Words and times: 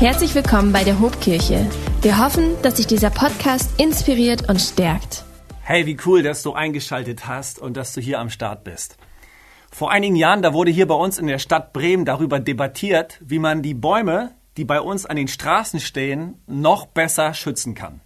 Herzlich 0.00 0.32
willkommen 0.36 0.72
bei 0.72 0.84
der 0.84 1.00
Hobkirche. 1.00 1.68
Wir 2.02 2.24
hoffen, 2.24 2.54
dass 2.62 2.76
sich 2.76 2.86
dieser 2.86 3.10
Podcast 3.10 3.80
inspiriert 3.80 4.48
und 4.48 4.60
stärkt. 4.60 5.24
Hey, 5.60 5.86
wie 5.86 5.96
cool, 6.06 6.22
dass 6.22 6.44
du 6.44 6.52
eingeschaltet 6.52 7.26
hast 7.26 7.58
und 7.58 7.76
dass 7.76 7.94
du 7.94 8.00
hier 8.00 8.20
am 8.20 8.30
Start 8.30 8.62
bist. 8.62 8.96
Vor 9.72 9.90
einigen 9.90 10.14
Jahren, 10.14 10.40
da 10.40 10.52
wurde 10.52 10.70
hier 10.70 10.86
bei 10.86 10.94
uns 10.94 11.18
in 11.18 11.26
der 11.26 11.40
Stadt 11.40 11.72
Bremen 11.72 12.04
darüber 12.04 12.38
debattiert, 12.38 13.18
wie 13.24 13.40
man 13.40 13.60
die 13.60 13.74
Bäume, 13.74 14.36
die 14.56 14.64
bei 14.64 14.80
uns 14.80 15.04
an 15.04 15.16
den 15.16 15.26
Straßen 15.26 15.80
stehen, 15.80 16.40
noch 16.46 16.86
besser 16.86 17.34
schützen 17.34 17.74
kann. 17.74 18.00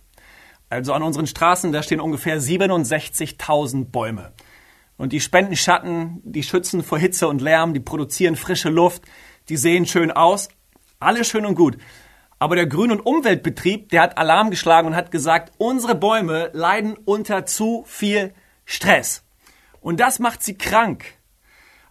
Also 0.71 0.95
an 0.95 1.03
unseren 1.03 1.27
Straßen, 1.27 1.73
da 1.73 1.83
stehen 1.83 2.01
ungefähr 2.01 2.41
67.000 2.41 3.91
Bäume. 3.91 4.33
Und 4.97 5.13
die 5.13 5.21
spenden 5.21 5.57
Schatten, 5.57 6.23
die 6.25 6.43
schützen 6.43 6.83
vor 6.83 6.99
Hitze 6.99 7.29
und 7.29 7.43
Lärm, 7.43 7.75
die 7.75 7.81
produzieren 7.81 8.37
frische 8.37 8.71
Luft, 8.71 9.03
die 9.51 9.59
sehen 9.59 9.85
schön 9.85 10.11
aus, 10.11 10.49
alles 11.03 11.29
schön 11.29 11.47
und 11.47 11.55
gut. 11.55 11.77
Aber 12.39 12.57
der 12.57 12.67
Grün- 12.67 12.91
und 12.91 13.01
Umweltbetrieb, 13.01 13.91
der 13.91 14.03
hat 14.03 14.19
Alarm 14.19 14.51
geschlagen 14.51 14.89
und 14.89 14.97
hat 14.97 15.11
gesagt, 15.11 15.53
unsere 15.59 15.95
Bäume 15.95 16.51
leiden 16.53 16.97
unter 17.05 17.47
zu 17.47 17.85
viel 17.87 18.35
Stress. 18.65 19.25
Und 19.81 20.01
das 20.01 20.19
macht 20.19 20.43
sie 20.43 20.59
krank. 20.59 21.05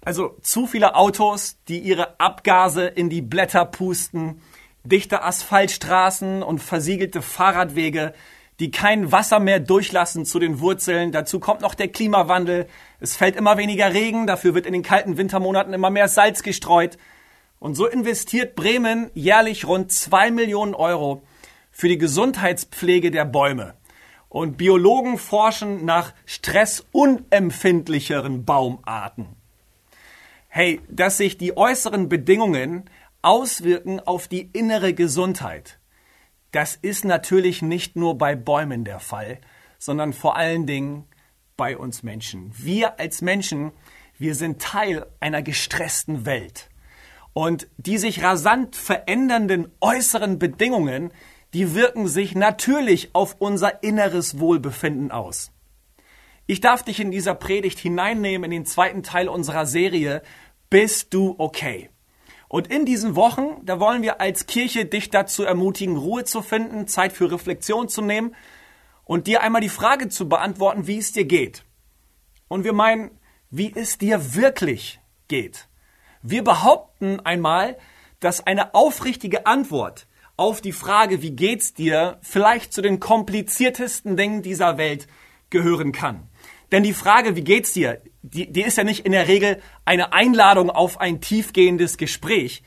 Also 0.03 0.35
zu 0.41 0.65
viele 0.65 0.95
Autos, 0.95 1.57
die 1.67 1.79
ihre 1.79 2.19
Abgase 2.19 2.85
in 2.85 3.09
die 3.09 3.21
Blätter 3.21 3.65
pusten, 3.65 4.41
dichte 4.83 5.23
Asphaltstraßen 5.23 6.41
und 6.41 6.59
versiegelte 6.59 7.21
Fahrradwege, 7.21 8.13
die 8.59 8.71
kein 8.71 9.11
Wasser 9.11 9.39
mehr 9.39 9.59
durchlassen 9.59 10.25
zu 10.25 10.39
den 10.39 10.59
Wurzeln. 10.59 11.11
Dazu 11.11 11.39
kommt 11.39 11.61
noch 11.61 11.75
der 11.75 11.87
Klimawandel. 11.87 12.67
Es 12.99 13.15
fällt 13.15 13.35
immer 13.35 13.57
weniger 13.57 13.93
Regen, 13.93 14.27
dafür 14.27 14.53
wird 14.53 14.65
in 14.65 14.73
den 14.73 14.83
kalten 14.83 15.17
Wintermonaten 15.17 15.73
immer 15.73 15.89
mehr 15.89 16.07
Salz 16.07 16.43
gestreut. 16.43 16.97
Und 17.61 17.75
so 17.75 17.85
investiert 17.85 18.55
Bremen 18.55 19.11
jährlich 19.13 19.65
rund 19.65 19.91
zwei 19.91 20.31
Millionen 20.31 20.73
Euro 20.73 21.21
für 21.69 21.89
die 21.89 21.99
Gesundheitspflege 21.99 23.11
der 23.11 23.25
Bäume. 23.25 23.75
Und 24.29 24.57
Biologen 24.57 25.19
forschen 25.19 25.85
nach 25.85 26.15
stressunempfindlicheren 26.25 28.45
Baumarten. 28.45 29.35
Hey, 30.47 30.81
dass 30.89 31.17
sich 31.17 31.37
die 31.37 31.55
äußeren 31.55 32.09
Bedingungen 32.09 32.89
auswirken 33.21 33.99
auf 33.99 34.27
die 34.27 34.49
innere 34.53 34.95
Gesundheit. 34.95 35.77
Das 36.49 36.75
ist 36.75 37.05
natürlich 37.05 37.61
nicht 37.61 37.95
nur 37.95 38.17
bei 38.17 38.35
Bäumen 38.35 38.85
der 38.85 38.99
Fall, 38.99 39.39
sondern 39.77 40.13
vor 40.13 40.35
allen 40.35 40.65
Dingen 40.65 41.05
bei 41.57 41.77
uns 41.77 42.01
Menschen. 42.01 42.51
Wir 42.57 42.99
als 42.99 43.21
Menschen, 43.21 43.71
wir 44.17 44.33
sind 44.33 44.59
Teil 44.59 45.05
einer 45.19 45.43
gestressten 45.43 46.25
Welt. 46.25 46.70
Und 47.33 47.67
die 47.77 47.97
sich 47.97 48.23
rasant 48.23 48.75
verändernden 48.75 49.71
äußeren 49.79 50.37
Bedingungen, 50.37 51.11
die 51.53 51.75
wirken 51.75 52.07
sich 52.07 52.35
natürlich 52.35 53.09
auf 53.13 53.35
unser 53.39 53.83
inneres 53.83 54.39
Wohlbefinden 54.39 55.11
aus. 55.11 55.51
Ich 56.47 56.59
darf 56.59 56.83
dich 56.83 56.99
in 56.99 57.11
dieser 57.11 57.35
Predigt 57.35 57.79
hineinnehmen 57.79 58.45
in 58.45 58.51
den 58.51 58.65
zweiten 58.65 59.03
Teil 59.03 59.29
unserer 59.29 59.65
Serie 59.65 60.21
Bist 60.69 61.13
du 61.13 61.35
okay? 61.37 61.89
Und 62.47 62.67
in 62.67 62.85
diesen 62.85 63.15
Wochen, 63.15 63.61
da 63.63 63.79
wollen 63.79 64.01
wir 64.01 64.19
als 64.19 64.45
Kirche 64.45 64.85
dich 64.85 65.09
dazu 65.09 65.43
ermutigen, 65.43 65.95
Ruhe 65.95 66.25
zu 66.25 66.41
finden, 66.41 66.87
Zeit 66.87 67.13
für 67.13 67.31
Reflexion 67.31 67.87
zu 67.87 68.01
nehmen 68.01 68.35
und 69.05 69.27
dir 69.27 69.41
einmal 69.41 69.61
die 69.61 69.69
Frage 69.69 70.09
zu 70.09 70.27
beantworten, 70.27 70.87
wie 70.87 70.97
es 70.97 71.13
dir 71.13 71.23
geht. 71.23 71.63
Und 72.49 72.65
wir 72.65 72.73
meinen, 72.73 73.11
wie 73.49 73.73
es 73.73 73.97
dir 73.97 74.35
wirklich 74.35 74.99
geht. 75.29 75.69
Wir 76.23 76.43
behaupten 76.43 77.19
einmal, 77.21 77.77
dass 78.19 78.45
eine 78.45 78.75
aufrichtige 78.75 79.45
Antwort 79.45 80.07
auf 80.37 80.61
die 80.61 80.71
Frage, 80.71 81.21
wie 81.21 81.31
geht's 81.31 81.73
dir, 81.73 82.17
vielleicht 82.21 82.73
zu 82.73 82.81
den 82.81 82.99
kompliziertesten 82.99 84.17
Dingen 84.17 84.41
dieser 84.41 84.77
Welt 84.77 85.07
gehören 85.49 85.91
kann. 85.91 86.29
Denn 86.71 86.83
die 86.83 86.93
Frage, 86.93 87.35
wie 87.35 87.43
geht's 87.43 87.73
dir, 87.73 88.01
die, 88.21 88.51
die 88.51 88.61
ist 88.61 88.77
ja 88.77 88.83
nicht 88.83 89.05
in 89.05 89.11
der 89.11 89.27
Regel 89.27 89.61
eine 89.83 90.13
Einladung 90.13 90.69
auf 90.69 91.01
ein 91.01 91.21
tiefgehendes 91.21 91.97
Gespräch. 91.97 92.63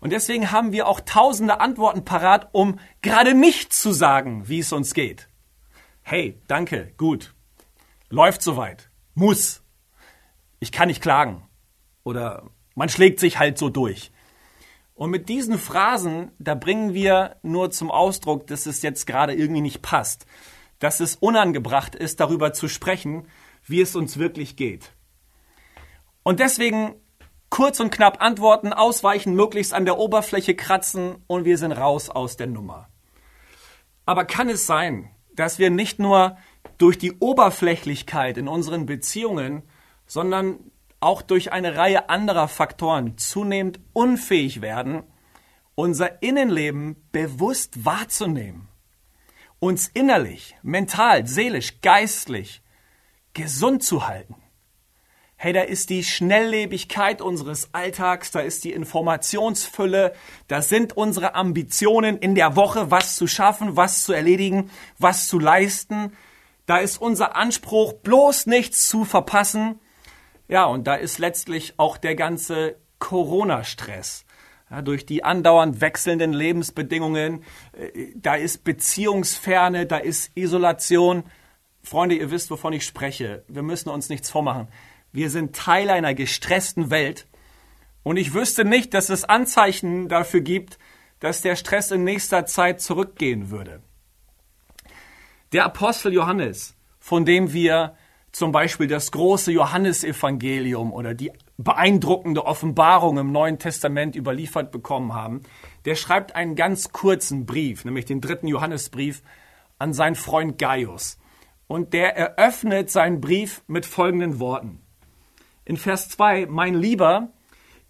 Und 0.00 0.10
deswegen 0.10 0.52
haben 0.52 0.72
wir 0.72 0.86
auch 0.86 1.00
tausende 1.00 1.60
Antworten 1.60 2.04
parat, 2.04 2.48
um 2.52 2.78
gerade 3.02 3.34
nicht 3.34 3.72
zu 3.72 3.92
sagen, 3.92 4.48
wie 4.48 4.58
es 4.58 4.72
uns 4.72 4.92
geht. 4.92 5.28
Hey, 6.02 6.40
danke, 6.48 6.92
gut. 6.96 7.34
Läuft 8.10 8.42
soweit. 8.42 8.90
Muss. 9.14 9.62
Ich 10.60 10.70
kann 10.70 10.88
nicht 10.88 11.02
klagen. 11.02 11.48
Oder 12.04 12.50
man 12.76 12.88
schlägt 12.88 13.18
sich 13.18 13.40
halt 13.40 13.58
so 13.58 13.68
durch. 13.68 14.12
Und 14.94 15.10
mit 15.10 15.28
diesen 15.28 15.58
Phrasen, 15.58 16.30
da 16.38 16.54
bringen 16.54 16.94
wir 16.94 17.36
nur 17.42 17.70
zum 17.70 17.90
Ausdruck, 17.90 18.46
dass 18.46 18.66
es 18.66 18.82
jetzt 18.82 19.06
gerade 19.06 19.34
irgendwie 19.34 19.60
nicht 19.60 19.82
passt, 19.82 20.26
dass 20.78 21.00
es 21.00 21.16
unangebracht 21.16 21.94
ist, 21.94 22.20
darüber 22.20 22.52
zu 22.52 22.68
sprechen, 22.68 23.26
wie 23.64 23.80
es 23.80 23.96
uns 23.96 24.18
wirklich 24.18 24.56
geht. 24.56 24.92
Und 26.22 26.38
deswegen 26.40 26.94
kurz 27.50 27.80
und 27.80 27.90
knapp 27.90 28.22
antworten, 28.22 28.72
ausweichen, 28.72 29.34
möglichst 29.34 29.74
an 29.74 29.84
der 29.84 29.98
Oberfläche 29.98 30.54
kratzen 30.54 31.16
und 31.26 31.44
wir 31.44 31.58
sind 31.58 31.72
raus 31.72 32.10
aus 32.10 32.36
der 32.36 32.46
Nummer. 32.46 32.88
Aber 34.04 34.24
kann 34.24 34.48
es 34.48 34.66
sein, 34.66 35.10
dass 35.34 35.58
wir 35.58 35.70
nicht 35.70 35.98
nur 35.98 36.36
durch 36.78 36.98
die 36.98 37.12
Oberflächlichkeit 37.18 38.38
in 38.38 38.48
unseren 38.48 38.86
Beziehungen, 38.86 39.62
sondern 40.06 40.58
auch 41.06 41.22
durch 41.22 41.52
eine 41.52 41.76
Reihe 41.76 42.08
anderer 42.08 42.48
Faktoren 42.48 43.16
zunehmend 43.16 43.78
unfähig 43.92 44.60
werden, 44.60 45.04
unser 45.76 46.20
Innenleben 46.20 46.96
bewusst 47.12 47.84
wahrzunehmen, 47.84 48.66
uns 49.60 49.86
innerlich, 49.86 50.56
mental, 50.62 51.24
seelisch, 51.28 51.80
geistlich 51.80 52.60
gesund 53.34 53.84
zu 53.84 54.08
halten. 54.08 54.34
Hey, 55.36 55.52
da 55.52 55.60
ist 55.60 55.90
die 55.90 56.02
Schnelllebigkeit 56.02 57.22
unseres 57.22 57.72
Alltags, 57.72 58.32
da 58.32 58.40
ist 58.40 58.64
die 58.64 58.72
Informationsfülle, 58.72 60.12
da 60.48 60.60
sind 60.60 60.96
unsere 60.96 61.36
Ambitionen 61.36 62.18
in 62.18 62.34
der 62.34 62.56
Woche, 62.56 62.90
was 62.90 63.14
zu 63.14 63.28
schaffen, 63.28 63.76
was 63.76 64.02
zu 64.02 64.12
erledigen, 64.12 64.72
was 64.98 65.28
zu 65.28 65.38
leisten. 65.38 66.16
Da 66.64 66.78
ist 66.78 67.00
unser 67.00 67.36
Anspruch, 67.36 67.92
bloß 67.92 68.46
nichts 68.46 68.88
zu 68.88 69.04
verpassen. 69.04 69.78
Ja, 70.48 70.64
und 70.66 70.86
da 70.86 70.94
ist 70.94 71.18
letztlich 71.18 71.74
auch 71.76 71.96
der 71.96 72.14
ganze 72.14 72.76
Corona-Stress. 72.98 74.24
Ja, 74.70 74.82
durch 74.82 75.06
die 75.06 75.22
andauernd 75.22 75.80
wechselnden 75.80 76.32
Lebensbedingungen, 76.32 77.44
äh, 77.72 78.12
da 78.16 78.34
ist 78.34 78.64
Beziehungsferne, 78.64 79.86
da 79.86 79.98
ist 79.98 80.36
Isolation. 80.36 81.24
Freunde, 81.82 82.16
ihr 82.16 82.30
wisst, 82.30 82.50
wovon 82.50 82.72
ich 82.72 82.84
spreche. 82.84 83.44
Wir 83.46 83.62
müssen 83.62 83.90
uns 83.90 84.08
nichts 84.08 84.28
vormachen. 84.28 84.68
Wir 85.12 85.30
sind 85.30 85.54
Teil 85.54 85.88
einer 85.90 86.14
gestressten 86.14 86.90
Welt. 86.90 87.26
Und 88.02 88.16
ich 88.16 88.34
wüsste 88.34 88.64
nicht, 88.64 88.92
dass 88.92 89.08
es 89.08 89.24
Anzeichen 89.24 90.08
dafür 90.08 90.40
gibt, 90.40 90.78
dass 91.20 91.42
der 91.42 91.56
Stress 91.56 91.90
in 91.90 92.04
nächster 92.04 92.44
Zeit 92.46 92.80
zurückgehen 92.80 93.50
würde. 93.50 93.80
Der 95.52 95.64
Apostel 95.64 96.12
Johannes, 96.12 96.74
von 96.98 97.24
dem 97.24 97.52
wir 97.52 97.96
zum 98.36 98.52
Beispiel 98.52 98.86
das 98.86 99.12
große 99.12 99.50
Johannesevangelium 99.50 100.92
oder 100.92 101.14
die 101.14 101.32
beeindruckende 101.56 102.44
Offenbarung 102.44 103.16
im 103.16 103.32
Neuen 103.32 103.58
Testament 103.58 104.14
überliefert 104.14 104.72
bekommen 104.72 105.14
haben, 105.14 105.40
der 105.86 105.94
schreibt 105.94 106.36
einen 106.36 106.54
ganz 106.54 106.92
kurzen 106.92 107.46
Brief, 107.46 107.86
nämlich 107.86 108.04
den 108.04 108.20
dritten 108.20 108.46
Johannesbrief, 108.46 109.22
an 109.78 109.94
seinen 109.94 110.16
Freund 110.16 110.58
Gaius. 110.58 111.18
Und 111.66 111.94
der 111.94 112.14
eröffnet 112.14 112.90
seinen 112.90 113.22
Brief 113.22 113.62
mit 113.68 113.86
folgenden 113.86 114.38
Worten. 114.38 114.82
In 115.64 115.78
Vers 115.78 116.10
2, 116.10 116.44
mein 116.44 116.74
Lieber, 116.74 117.30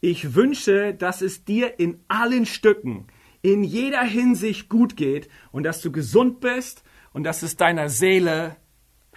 ich 0.00 0.36
wünsche, 0.36 0.94
dass 0.94 1.22
es 1.22 1.44
dir 1.44 1.80
in 1.80 2.04
allen 2.06 2.46
Stücken, 2.46 3.08
in 3.42 3.64
jeder 3.64 4.04
Hinsicht 4.04 4.68
gut 4.68 4.96
geht 4.96 5.28
und 5.50 5.64
dass 5.64 5.80
du 5.80 5.90
gesund 5.90 6.38
bist 6.38 6.84
und 7.12 7.24
dass 7.24 7.42
es 7.42 7.56
deiner 7.56 7.88
Seele 7.88 8.54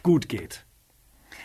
gut 0.02 0.28
geht. 0.28 0.66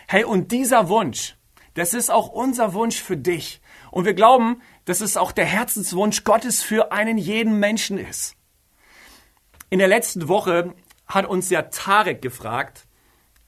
Hey, 0.07 0.23
und 0.23 0.51
dieser 0.51 0.87
Wunsch, 0.89 1.35
das 1.73 1.93
ist 1.93 2.11
auch 2.11 2.29
unser 2.29 2.73
Wunsch 2.73 3.01
für 3.01 3.17
dich. 3.17 3.59
Und 3.91 4.05
wir 4.05 4.13
glauben, 4.13 4.61
dass 4.85 5.01
es 5.01 5.17
auch 5.17 5.31
der 5.31 5.45
Herzenswunsch 5.45 6.23
Gottes 6.23 6.61
für 6.61 6.91
einen 6.91 7.17
jeden 7.17 7.59
Menschen 7.59 7.97
ist. 7.97 8.35
In 9.69 9.79
der 9.79 9.87
letzten 9.87 10.27
Woche 10.27 10.75
hat 11.07 11.25
uns 11.25 11.49
ja 11.49 11.63
Tarek 11.63 12.21
gefragt, 12.21 12.85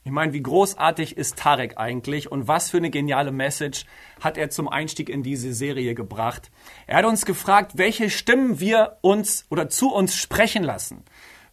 ich 0.04 0.12
meine, 0.12 0.32
wie 0.32 0.42
großartig 0.42 1.18
ist 1.18 1.36
Tarek 1.36 1.76
eigentlich 1.76 2.32
und 2.32 2.48
was 2.48 2.70
für 2.70 2.78
eine 2.78 2.88
geniale 2.90 3.30
Message 3.30 3.84
hat 4.20 4.38
er 4.38 4.48
zum 4.48 4.66
Einstieg 4.66 5.10
in 5.10 5.22
diese 5.22 5.52
Serie 5.52 5.94
gebracht. 5.94 6.50
Er 6.86 6.96
hat 6.96 7.04
uns 7.04 7.26
gefragt, 7.26 7.72
welche 7.74 8.08
Stimmen 8.08 8.58
wir 8.58 8.96
uns 9.02 9.44
oder 9.50 9.68
zu 9.68 9.92
uns 9.92 10.16
sprechen 10.16 10.62
lassen, 10.64 11.04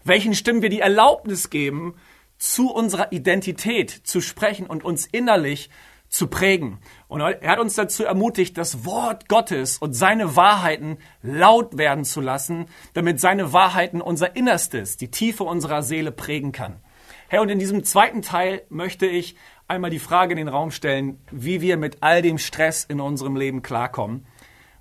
welchen 0.06 0.34
Stimmen 0.34 0.62
wir 0.62 0.70
die 0.70 0.80
Erlaubnis 0.80 1.50
geben, 1.50 1.96
zu 2.38 2.72
unserer 2.72 3.12
Identität 3.12 3.90
zu 3.90 4.22
sprechen 4.22 4.68
und 4.68 4.84
uns 4.84 5.06
innerlich 5.06 5.70
zu 6.10 6.28
prägen. 6.28 6.80
Und 7.08 7.22
er 7.22 7.52
hat 7.52 7.60
uns 7.60 7.76
dazu 7.76 8.04
ermutigt, 8.04 8.58
das 8.58 8.86
Wort 8.86 9.28
Gottes 9.28 9.78
und 9.78 9.94
seine 9.94 10.36
Wahrheiten 10.36 10.98
laut 11.22 11.78
werden 11.78 12.06
zu 12.06 12.22
lassen, 12.22 12.68
damit 12.94 13.20
seine 13.20 13.54
Wahrheiten 13.54 14.02
unser 14.02 14.36
Innerstes, 14.36 14.98
die 14.98 15.12
Tiefe 15.12 15.44
unserer 15.44 15.84
Seele 15.84 16.12
prägen 16.12 16.52
kann. 16.52 16.80
Hey, 17.28 17.40
und 17.40 17.50
in 17.50 17.60
diesem 17.60 17.84
zweiten 17.84 18.22
Teil 18.22 18.62
möchte 18.70 19.08
ich 19.08 19.36
einmal 19.68 19.90
die 19.90 20.00
Frage 20.00 20.34
in 20.34 20.38
den 20.38 20.48
Raum 20.48 20.72
stellen, 20.72 21.20
wie 21.32 21.60
wir 21.60 21.76
mit 21.76 21.98
all 22.02 22.22
dem 22.22 22.38
Stress 22.38 22.86
in 22.86 23.02
unserem 23.02 23.36
Leben 23.36 23.62
klarkommen 23.62 24.28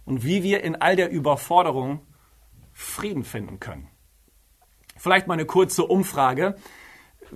und 0.05 0.25
wie 0.25 0.43
wir 0.43 0.63
in 0.63 0.77
all 0.77 0.95
der 0.95 1.11
Überforderung 1.11 2.01
Frieden 2.73 3.25
finden 3.25 3.61
können. 3.61 3.89
Vielleicht 4.97 5.27
mal 5.27 5.35
eine 5.35 5.47
kurze 5.47 5.85
Umfrage. 5.85 6.57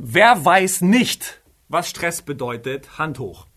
Wer 0.00 0.44
weiß 0.44 0.82
nicht, 0.82 1.40
was 1.68 1.90
Stress 1.90 2.22
bedeutet? 2.22 2.98
Hand 2.98 3.18
hoch. 3.18 3.48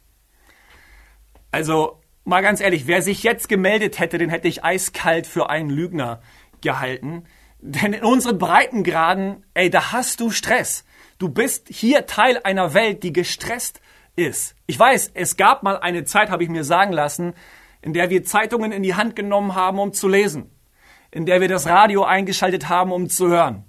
Also 1.52 2.02
mal 2.24 2.42
ganz 2.42 2.62
ehrlich, 2.62 2.88
wer 2.88 3.04
sich 3.04 3.22
jetzt 3.22 3.48
gemeldet 3.48 4.00
hätte, 4.00 4.18
den 4.18 4.32
hätte 4.32 4.48
ich 4.48 4.64
eiskalt 4.64 5.28
für 5.28 5.52
einen 5.52 5.70
Lügner 5.70 6.20
gehalten. 6.62 7.26
Denn 7.60 7.94
in 7.94 8.04
unseren 8.04 8.40
Breitengraden, 8.40 9.46
ey, 9.54 9.70
da 9.70 9.92
hast 9.92 10.20
du 10.20 10.32
Stress. 10.32 10.84
Du 11.20 11.30
bist 11.30 11.68
hier 11.70 12.08
Teil 12.08 12.40
einer 12.44 12.74
Welt, 12.74 13.04
die 13.04 13.14
gestresst 13.14 13.80
ist. 14.16 14.56
Ich 14.66 14.80
weiß, 14.80 15.12
es 15.14 15.38
gab 15.38 15.62
mal 15.62 15.78
eine 15.78 16.06
Zeit, 16.06 16.32
habe 16.32 16.44
ich 16.44 16.50
mir 16.50 16.64
sagen 16.64 16.92
lassen, 16.92 17.36
in 17.84 17.94
der 17.94 18.10
wir 18.10 18.24
Zeitungen 18.24 18.72
in 18.72 18.82
die 18.82 18.96
Hand 18.96 19.16
genommen 19.16 19.54
haben, 19.54 19.78
um 19.78 19.94
zu 19.94 20.08
lesen. 20.08 20.50
In 21.12 21.28
der 21.28 21.40
wir 21.40 21.50
das 21.50 21.68
Radio 21.68 22.04
eingeschaltet 22.04 22.68
haben, 22.68 22.92
um 22.92 23.10
zu 23.10 23.28
hören. 23.28 23.66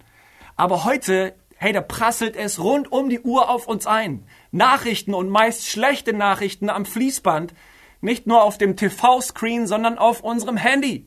Aber 0.57 0.85
heute, 0.85 1.35
hey, 1.63 1.73
da 1.73 1.81
prasselt 1.81 2.35
es 2.35 2.59
rund 2.59 2.91
um 2.91 3.09
die 3.09 3.21
Uhr 3.21 3.49
auf 3.49 3.69
uns 3.69 3.87
ein. 3.87 4.25
Nachrichten 4.51 5.15
und 5.15 5.29
meist 5.29 5.69
schlechte 5.69 6.13
Nachrichten 6.13 6.69
am 6.69 6.85
Fließband, 6.85 7.55
nicht 8.01 8.27
nur 8.27 8.43
auf 8.43 8.59
dem 8.59 8.77
TV-Screen, 8.77 9.69
sondern 9.69 9.97
auf 9.97 10.23
unserem 10.23 10.57
Handy. 10.57 11.07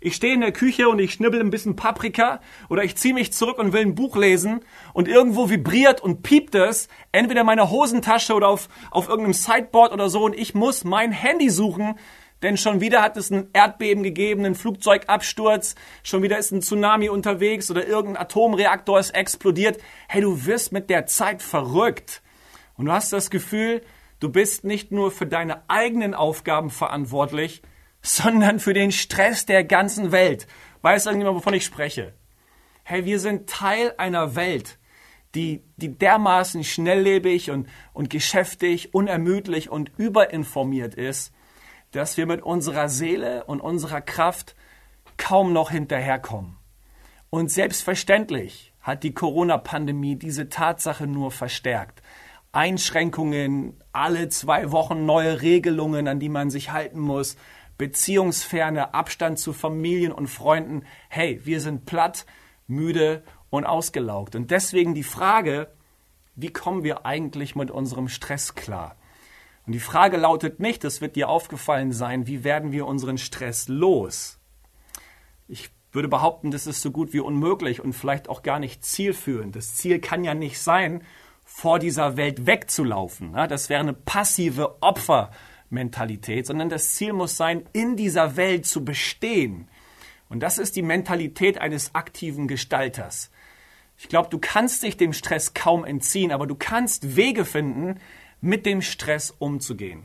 Ich 0.00 0.16
stehe 0.16 0.34
in 0.34 0.40
der 0.40 0.50
Küche 0.50 0.88
und 0.88 0.98
ich 0.98 1.12
schnibbel 1.12 1.38
ein 1.38 1.50
bisschen 1.50 1.76
Paprika 1.76 2.40
oder 2.68 2.82
ich 2.82 2.96
ziehe 2.96 3.14
mich 3.14 3.32
zurück 3.32 3.60
und 3.60 3.72
will 3.72 3.82
ein 3.82 3.94
Buch 3.94 4.16
lesen 4.16 4.58
und 4.92 5.06
irgendwo 5.06 5.50
vibriert 5.50 6.00
und 6.00 6.24
piept 6.24 6.56
es, 6.56 6.88
entweder 7.12 7.42
in 7.42 7.46
meiner 7.46 7.70
Hosentasche 7.70 8.34
oder 8.34 8.48
auf, 8.48 8.68
auf 8.90 9.08
irgendeinem 9.08 9.34
Sideboard 9.34 9.92
oder 9.92 10.10
so 10.10 10.24
und 10.24 10.36
ich 10.36 10.52
muss 10.52 10.82
mein 10.82 11.12
Handy 11.12 11.48
suchen, 11.48 11.94
denn 12.46 12.56
schon 12.56 12.80
wieder 12.80 13.02
hat 13.02 13.16
es 13.16 13.30
ein 13.30 13.50
Erdbeben 13.52 14.02
gegeben, 14.02 14.44
einen 14.44 14.54
Flugzeugabsturz, 14.54 15.74
schon 16.02 16.22
wieder 16.22 16.38
ist 16.38 16.52
ein 16.52 16.62
Tsunami 16.62 17.08
unterwegs 17.08 17.70
oder 17.70 17.86
irgendein 17.86 18.22
Atomreaktor 18.22 18.98
ist 18.98 19.14
explodiert. 19.14 19.78
Hey, 20.08 20.22
du 20.22 20.46
wirst 20.46 20.72
mit 20.72 20.88
der 20.88 21.06
Zeit 21.06 21.42
verrückt. 21.42 22.22
Und 22.76 22.86
du 22.86 22.92
hast 22.92 23.12
das 23.12 23.30
Gefühl, 23.30 23.82
Du 24.18 24.30
bist 24.30 24.64
nicht 24.64 24.92
nur 24.92 25.10
für 25.10 25.26
deine 25.26 25.68
eigenen 25.68 26.14
Aufgaben 26.14 26.70
verantwortlich, 26.70 27.62
sondern 28.02 28.60
für 28.60 28.72
den 28.72 28.92
Stress 28.92 29.46
der 29.46 29.64
ganzen 29.64 30.12
Welt. 30.12 30.46
Weiß 30.82 31.06
irgendjemand, 31.06 31.36
wovon 31.36 31.54
ich 31.54 31.64
spreche? 31.64 32.14
Hey, 32.84 33.04
wir 33.04 33.18
sind 33.18 33.48
Teil 33.48 33.94
einer 33.98 34.36
Welt, 34.36 34.78
die, 35.34 35.64
die 35.76 35.98
dermaßen 35.98 36.62
schnelllebig 36.62 37.50
und, 37.50 37.68
und 37.92 38.08
geschäftig, 38.10 38.94
unermüdlich 38.94 39.70
und 39.70 39.90
überinformiert 39.98 40.94
ist, 40.94 41.32
dass 41.96 42.18
wir 42.18 42.26
mit 42.26 42.42
unserer 42.42 42.90
Seele 42.90 43.44
und 43.44 43.60
unserer 43.60 44.02
Kraft 44.02 44.54
kaum 45.16 45.54
noch 45.54 45.70
hinterherkommen. 45.70 46.56
Und 47.30 47.50
selbstverständlich 47.50 48.74
hat 48.82 49.02
die 49.02 49.14
Corona-Pandemie 49.14 50.16
diese 50.16 50.50
Tatsache 50.50 51.06
nur 51.06 51.30
verstärkt. 51.30 52.02
Einschränkungen, 52.52 53.82
alle 53.92 54.28
zwei 54.28 54.72
Wochen 54.72 55.06
neue 55.06 55.40
Regelungen, 55.40 56.06
an 56.06 56.20
die 56.20 56.28
man 56.28 56.50
sich 56.50 56.70
halten 56.70 57.00
muss, 57.00 57.36
Beziehungsferne, 57.78 58.92
Abstand 58.92 59.38
zu 59.38 59.54
Familien 59.54 60.12
und 60.12 60.28
Freunden. 60.28 60.84
Hey, 61.08 61.40
wir 61.44 61.60
sind 61.60 61.86
platt, 61.86 62.26
müde 62.66 63.22
und 63.48 63.64
ausgelaugt. 63.64 64.34
Und 64.36 64.50
deswegen 64.50 64.94
die 64.94 65.02
Frage, 65.02 65.68
wie 66.34 66.52
kommen 66.52 66.84
wir 66.84 67.06
eigentlich 67.06 67.56
mit 67.56 67.70
unserem 67.70 68.08
Stress 68.08 68.54
klar? 68.54 68.96
Und 69.66 69.72
die 69.72 69.80
Frage 69.80 70.16
lautet 70.16 70.60
nicht, 70.60 70.84
das 70.84 71.00
wird 71.00 71.16
dir 71.16 71.28
aufgefallen 71.28 71.92
sein, 71.92 72.26
wie 72.26 72.44
werden 72.44 72.70
wir 72.72 72.86
unseren 72.86 73.18
Stress 73.18 73.68
los? 73.68 74.38
Ich 75.48 75.70
würde 75.92 76.08
behaupten, 76.08 76.50
das 76.50 76.66
ist 76.66 76.82
so 76.82 76.90
gut 76.90 77.12
wie 77.12 77.20
unmöglich 77.20 77.80
und 77.82 77.92
vielleicht 77.92 78.28
auch 78.28 78.42
gar 78.42 78.60
nicht 78.60 78.84
zielführend. 78.84 79.56
Das 79.56 79.74
Ziel 79.74 79.98
kann 79.98 80.24
ja 80.24 80.34
nicht 80.34 80.60
sein, 80.60 81.02
vor 81.44 81.78
dieser 81.78 82.16
Welt 82.16 82.46
wegzulaufen. 82.46 83.32
Das 83.32 83.68
wäre 83.68 83.80
eine 83.80 83.92
passive 83.92 84.82
Opfermentalität, 84.82 86.46
sondern 86.46 86.68
das 86.68 86.94
Ziel 86.94 87.12
muss 87.12 87.36
sein, 87.36 87.64
in 87.72 87.96
dieser 87.96 88.36
Welt 88.36 88.66
zu 88.66 88.84
bestehen. 88.84 89.68
Und 90.28 90.40
das 90.40 90.58
ist 90.58 90.76
die 90.76 90.82
Mentalität 90.82 91.58
eines 91.60 91.94
aktiven 91.94 92.48
Gestalters. 92.48 93.30
Ich 93.96 94.08
glaube, 94.08 94.28
du 94.28 94.38
kannst 94.38 94.82
dich 94.82 94.96
dem 94.96 95.12
Stress 95.12 95.54
kaum 95.54 95.84
entziehen, 95.84 96.32
aber 96.32 96.46
du 96.46 96.56
kannst 96.56 97.16
Wege 97.16 97.44
finden, 97.44 97.98
mit 98.40 98.66
dem 98.66 98.82
Stress 98.82 99.34
umzugehen. 99.38 100.04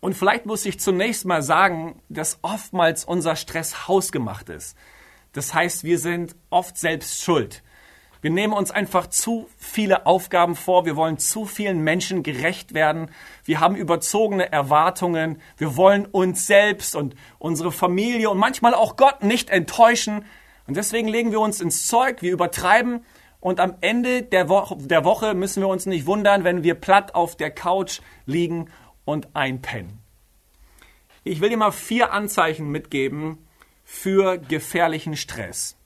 Und 0.00 0.14
vielleicht 0.14 0.46
muss 0.46 0.66
ich 0.66 0.78
zunächst 0.78 1.24
mal 1.24 1.42
sagen, 1.42 2.00
dass 2.08 2.38
oftmals 2.42 3.04
unser 3.04 3.34
Stress 3.34 3.88
hausgemacht 3.88 4.48
ist. 4.48 4.76
Das 5.32 5.52
heißt, 5.52 5.84
wir 5.84 5.98
sind 5.98 6.36
oft 6.50 6.78
selbst 6.78 7.22
schuld. 7.22 7.62
Wir 8.22 8.30
nehmen 8.30 8.54
uns 8.54 8.70
einfach 8.70 9.08
zu 9.08 9.48
viele 9.58 10.06
Aufgaben 10.06 10.56
vor. 10.56 10.84
Wir 10.84 10.96
wollen 10.96 11.18
zu 11.18 11.44
vielen 11.44 11.80
Menschen 11.80 12.22
gerecht 12.22 12.74
werden. 12.74 13.10
Wir 13.44 13.60
haben 13.60 13.76
überzogene 13.76 14.50
Erwartungen. 14.50 15.40
Wir 15.58 15.76
wollen 15.76 16.06
uns 16.06 16.46
selbst 16.46 16.96
und 16.96 17.14
unsere 17.38 17.72
Familie 17.72 18.30
und 18.30 18.38
manchmal 18.38 18.74
auch 18.74 18.96
Gott 18.96 19.22
nicht 19.22 19.50
enttäuschen. 19.50 20.24
Und 20.66 20.76
deswegen 20.76 21.08
legen 21.08 21.30
wir 21.30 21.40
uns 21.40 21.60
ins 21.60 21.86
Zeug. 21.86 22.22
Wir 22.22 22.32
übertreiben. 22.32 23.04
Und 23.46 23.60
am 23.60 23.76
Ende 23.80 24.24
der, 24.24 24.48
Wo 24.48 24.74
der 24.74 25.04
Woche 25.04 25.32
müssen 25.34 25.62
wir 25.62 25.68
uns 25.68 25.86
nicht 25.86 26.06
wundern, 26.06 26.42
wenn 26.42 26.64
wir 26.64 26.74
platt 26.74 27.14
auf 27.14 27.36
der 27.36 27.52
Couch 27.52 28.00
liegen 28.24 28.72
und 29.04 29.36
einpennen. 29.36 30.00
Ich 31.22 31.40
will 31.40 31.50
dir 31.50 31.56
mal 31.56 31.70
vier 31.70 32.12
Anzeichen 32.12 32.68
mitgeben 32.72 33.38
für 33.84 34.36
gefährlichen 34.36 35.14
Stress. 35.14 35.76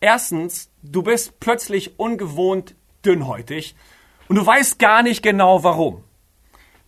Erstens, 0.00 0.68
du 0.82 1.02
bist 1.02 1.40
plötzlich 1.40 1.98
ungewohnt 1.98 2.74
dünnhäutig 3.06 3.74
und 4.28 4.36
du 4.36 4.44
weißt 4.44 4.78
gar 4.78 5.02
nicht 5.02 5.22
genau 5.22 5.64
warum. 5.64 6.04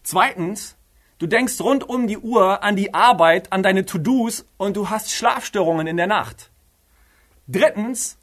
Zweitens, 0.03 0.77
du 1.19 1.27
denkst 1.27 1.59
rund 1.63 1.83
um 1.83 2.09
die 2.09 2.19
Uhr 2.19 2.63
an 2.63 2.77
die 2.77 2.93
Arbeit, 2.93 3.55
an 3.55 3.63
deine 3.63 3.87
To-Dos 3.87 4.45
und 4.59 4.77
du 4.77 4.91
hast 4.91 5.13
Schlafstörungen 5.13 5.87
in 5.87 5.97
der 5.97 6.09
Nacht. 6.09 6.51
Drittens, 7.49 8.19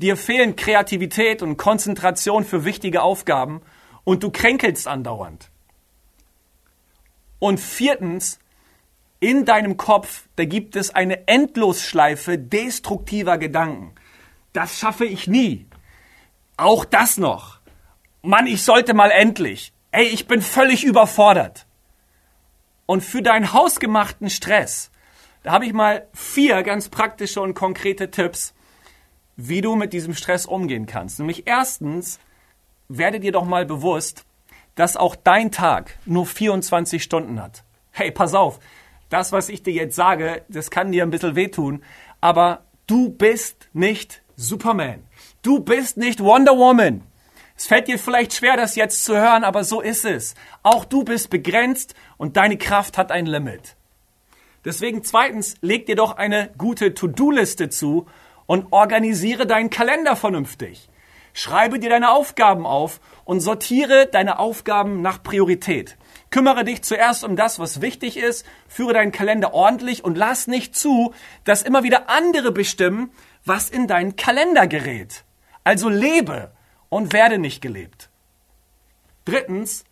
dir 0.00 0.16
fehlen 0.16 0.56
Kreativität 0.56 1.42
und 1.42 1.56
Konzentration 1.56 2.44
für 2.44 2.64
wichtige 2.64 3.02
Aufgaben 3.02 3.62
und 4.04 4.22
du 4.22 4.30
kränkelst 4.30 4.88
andauernd. 4.88 5.50
Und 7.38 7.60
viertens, 7.60 8.38
in 9.20 9.44
deinem 9.44 9.76
Kopf, 9.76 10.24
da 10.36 10.44
gibt 10.44 10.76
es 10.76 10.94
eine 10.94 11.28
Endlosschleife 11.28 12.38
destruktiver 12.38 13.38
Gedanken 13.38 13.94
das 14.52 14.78
schaffe 14.78 15.04
ich 15.04 15.26
nie. 15.26 15.66
Auch 16.56 16.84
das 16.84 17.16
noch. 17.16 17.60
Mann, 18.22 18.46
ich 18.46 18.62
sollte 18.62 18.94
mal 18.94 19.10
endlich. 19.10 19.72
Ey, 19.92 20.04
ich 20.04 20.26
bin 20.26 20.42
völlig 20.42 20.84
überfordert. 20.84 21.66
Und 22.86 23.02
für 23.02 23.22
deinen 23.22 23.52
hausgemachten 23.52 24.30
Stress, 24.30 24.90
da 25.42 25.52
habe 25.52 25.64
ich 25.64 25.72
mal 25.72 26.08
vier 26.12 26.62
ganz 26.62 26.88
praktische 26.88 27.40
und 27.40 27.54
konkrete 27.54 28.10
Tipps, 28.10 28.52
wie 29.48 29.60
du 29.60 29.76
mit 29.76 29.92
diesem 29.92 30.14
Stress 30.14 30.46
umgehen 30.46 30.86
kannst. 30.86 31.18
Nämlich 31.18 31.46
erstens, 31.46 32.18
werde 32.88 33.20
dir 33.20 33.32
doch 33.32 33.44
mal 33.44 33.64
bewusst, 33.64 34.24
dass 34.74 34.96
auch 34.96 35.16
dein 35.16 35.50
Tag 35.50 35.98
nur 36.04 36.26
24 36.26 37.02
Stunden 37.02 37.40
hat. 37.40 37.64
Hey, 37.90 38.10
pass 38.10 38.34
auf, 38.34 38.60
das, 39.08 39.32
was 39.32 39.48
ich 39.48 39.62
dir 39.62 39.72
jetzt 39.72 39.96
sage, 39.96 40.42
das 40.48 40.70
kann 40.70 40.92
dir 40.92 41.02
ein 41.02 41.10
bisschen 41.10 41.36
wehtun, 41.36 41.82
aber 42.20 42.64
du 42.86 43.10
bist 43.10 43.68
nicht 43.72 44.22
Superman. 44.36 45.04
Du 45.42 45.60
bist 45.60 45.96
nicht 45.96 46.20
Wonder 46.20 46.56
Woman. 46.56 47.02
Es 47.56 47.66
fällt 47.66 47.88
dir 47.88 47.98
vielleicht 47.98 48.32
schwer, 48.32 48.56
das 48.56 48.74
jetzt 48.74 49.04
zu 49.04 49.14
hören, 49.14 49.44
aber 49.44 49.64
so 49.64 49.80
ist 49.80 50.04
es. 50.04 50.34
Auch 50.62 50.84
du 50.84 51.04
bist 51.04 51.28
begrenzt 51.30 51.94
und 52.16 52.36
deine 52.36 52.56
Kraft 52.56 52.96
hat 52.96 53.12
ein 53.12 53.26
Limit. 53.26 53.76
Deswegen 54.64 55.02
zweitens, 55.04 55.56
leg 55.60 55.86
dir 55.86 55.96
doch 55.96 56.16
eine 56.16 56.50
gute 56.56 56.94
To-Do-Liste 56.94 57.68
zu 57.68 58.06
und 58.50 58.72
organisiere 58.72 59.46
deinen 59.46 59.70
Kalender 59.70 60.16
vernünftig. 60.16 60.88
Schreibe 61.34 61.78
dir 61.78 61.88
deine 61.88 62.10
Aufgaben 62.10 62.66
auf 62.66 63.00
und 63.24 63.38
sortiere 63.38 64.08
deine 64.10 64.40
Aufgaben 64.40 65.02
nach 65.02 65.22
Priorität. 65.22 65.96
Kümmere 66.30 66.64
dich 66.64 66.82
zuerst 66.82 67.22
um 67.22 67.36
das, 67.36 67.60
was 67.60 67.80
wichtig 67.80 68.16
ist, 68.16 68.44
führe 68.66 68.92
deinen 68.92 69.12
Kalender 69.12 69.54
ordentlich 69.54 70.02
und 70.02 70.18
lass 70.18 70.48
nicht 70.48 70.74
zu, 70.74 71.14
dass 71.44 71.62
immer 71.62 71.84
wieder 71.84 72.10
andere 72.10 72.50
bestimmen, 72.50 73.12
was 73.44 73.70
in 73.70 73.86
deinen 73.86 74.16
Kalender 74.16 74.66
gerät. 74.66 75.22
Also 75.62 75.88
lebe 75.88 76.50
und 76.88 77.12
werde 77.12 77.38
nicht 77.38 77.62
gelebt. 77.62 78.10
Drittens, 79.26 79.84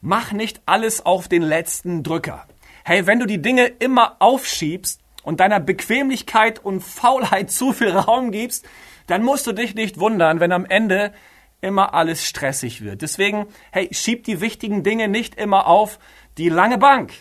mach 0.00 0.30
nicht 0.30 0.60
alles 0.64 1.04
auf 1.04 1.26
den 1.26 1.42
letzten 1.42 2.04
Drücker. 2.04 2.46
Hey, 2.84 3.08
wenn 3.08 3.18
du 3.18 3.26
die 3.26 3.42
Dinge 3.42 3.66
immer 3.66 4.14
aufschiebst 4.20 5.00
und 5.26 5.40
deiner 5.40 5.58
Bequemlichkeit 5.58 6.64
und 6.64 6.80
Faulheit 6.82 7.50
zu 7.58 7.72
viel 7.72 7.90
Raum 7.90 8.30
gibst, 8.30 8.64
dann 9.08 9.24
musst 9.24 9.46
du 9.46 9.52
dich 9.52 9.74
nicht 9.74 9.98
wundern, 9.98 10.38
wenn 10.40 10.52
am 10.52 10.64
Ende 10.64 11.12
immer 11.60 11.94
alles 11.94 12.24
stressig 12.24 12.82
wird. 12.82 13.02
Deswegen, 13.02 13.46
hey, 13.72 13.88
schieb 13.92 14.22
die 14.24 14.40
wichtigen 14.40 14.84
Dinge 14.84 15.08
nicht 15.08 15.34
immer 15.34 15.66
auf 15.66 15.98
die 16.38 16.48
lange 16.48 16.78
Bank. 16.78 17.12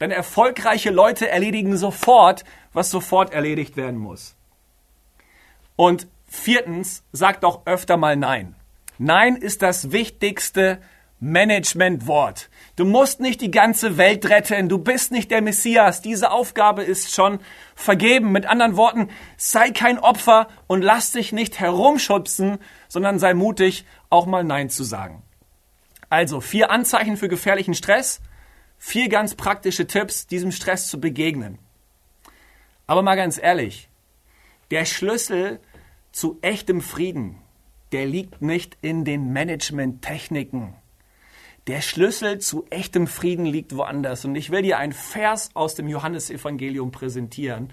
Denn 0.00 0.10
erfolgreiche 0.10 0.90
Leute 0.90 1.28
erledigen 1.28 1.76
sofort, 1.76 2.44
was 2.72 2.90
sofort 2.90 3.32
erledigt 3.32 3.76
werden 3.76 4.00
muss. 4.00 4.34
Und 5.76 6.08
viertens, 6.26 7.04
sagt 7.12 7.44
auch 7.44 7.66
öfter 7.66 7.96
mal 7.96 8.16
Nein. 8.16 8.56
Nein 8.98 9.36
ist 9.36 9.62
das 9.62 9.92
wichtigste 9.92 10.80
Managementwort. 11.20 12.50
Du 12.76 12.84
musst 12.84 13.20
nicht 13.20 13.40
die 13.40 13.52
ganze 13.52 13.98
Welt 13.98 14.28
retten, 14.28 14.68
du 14.68 14.78
bist 14.78 15.12
nicht 15.12 15.30
der 15.30 15.42
Messias, 15.42 16.02
diese 16.02 16.32
Aufgabe 16.32 16.82
ist 16.82 17.14
schon 17.14 17.38
vergeben. 17.76 18.32
Mit 18.32 18.46
anderen 18.46 18.76
Worten, 18.76 19.10
sei 19.36 19.70
kein 19.70 20.00
Opfer 20.00 20.48
und 20.66 20.82
lass 20.82 21.12
dich 21.12 21.32
nicht 21.32 21.60
herumschubsen, 21.60 22.58
sondern 22.88 23.20
sei 23.20 23.32
mutig, 23.32 23.84
auch 24.10 24.26
mal 24.26 24.42
Nein 24.42 24.70
zu 24.70 24.82
sagen. 24.82 25.22
Also 26.10 26.40
vier 26.40 26.72
Anzeichen 26.72 27.16
für 27.16 27.28
gefährlichen 27.28 27.74
Stress, 27.74 28.20
vier 28.76 29.08
ganz 29.08 29.36
praktische 29.36 29.86
Tipps, 29.86 30.26
diesem 30.26 30.50
Stress 30.50 30.88
zu 30.88 31.00
begegnen. 31.00 31.58
Aber 32.88 33.02
mal 33.02 33.14
ganz 33.14 33.38
ehrlich, 33.38 33.88
der 34.72 34.84
Schlüssel 34.84 35.60
zu 36.10 36.38
echtem 36.42 36.80
Frieden, 36.80 37.38
der 37.92 38.06
liegt 38.06 38.42
nicht 38.42 38.76
in 38.82 39.04
den 39.04 39.32
Management-Techniken. 39.32 40.74
Der 41.66 41.80
Schlüssel 41.80 42.40
zu 42.40 42.66
echtem 42.68 43.06
Frieden 43.06 43.46
liegt 43.46 43.74
woanders. 43.74 44.24
Und 44.24 44.34
ich 44.34 44.50
will 44.50 44.62
dir 44.62 44.78
einen 44.78 44.92
Vers 44.92 45.50
aus 45.54 45.74
dem 45.74 45.88
Johannesevangelium 45.88 46.90
präsentieren, 46.90 47.72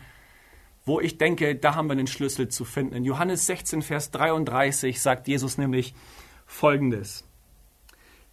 wo 0.86 1.01
ich 1.01 1.17
denke, 1.17 1.55
da 1.55 1.75
haben 1.75 1.88
wir 1.88 1.95
den 1.95 2.07
Schlüssel 2.07 2.48
zu 2.48 2.63
finden. 2.63 2.95
In 2.95 3.05
Johannes 3.05 3.45
16, 3.48 3.81
Vers 3.81 4.12
33 4.12 5.01
sagt 5.01 5.27
Jesus 5.27 5.57
nämlich 5.57 5.93
Folgendes. 6.45 7.27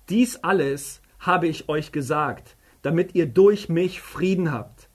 Dies 0.09 0.37
alles 0.37 1.03
habe 1.19 1.49
ich 1.49 1.69
euch 1.69 1.91
gesagt, 1.93 2.57
damit 2.83 3.15
ihr 3.15 3.27
durch 3.27 3.69
mich 3.69 4.01
Frieden 4.01 4.53
habt. 4.53 4.89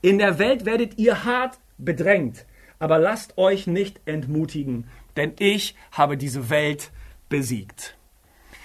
In 0.00 0.18
der 0.18 0.38
Welt 0.38 0.64
werdet 0.64 0.96
ihr 0.98 1.24
hart 1.24 1.58
bedrängt, 1.76 2.46
aber 2.78 2.98
lasst 2.98 3.36
euch 3.36 3.66
nicht 3.66 4.00
entmutigen, 4.06 4.86
denn 5.16 5.32
ich 5.38 5.74
habe 5.90 6.16
diese 6.16 6.50
Welt 6.50 6.92
besiegt. 7.28 7.96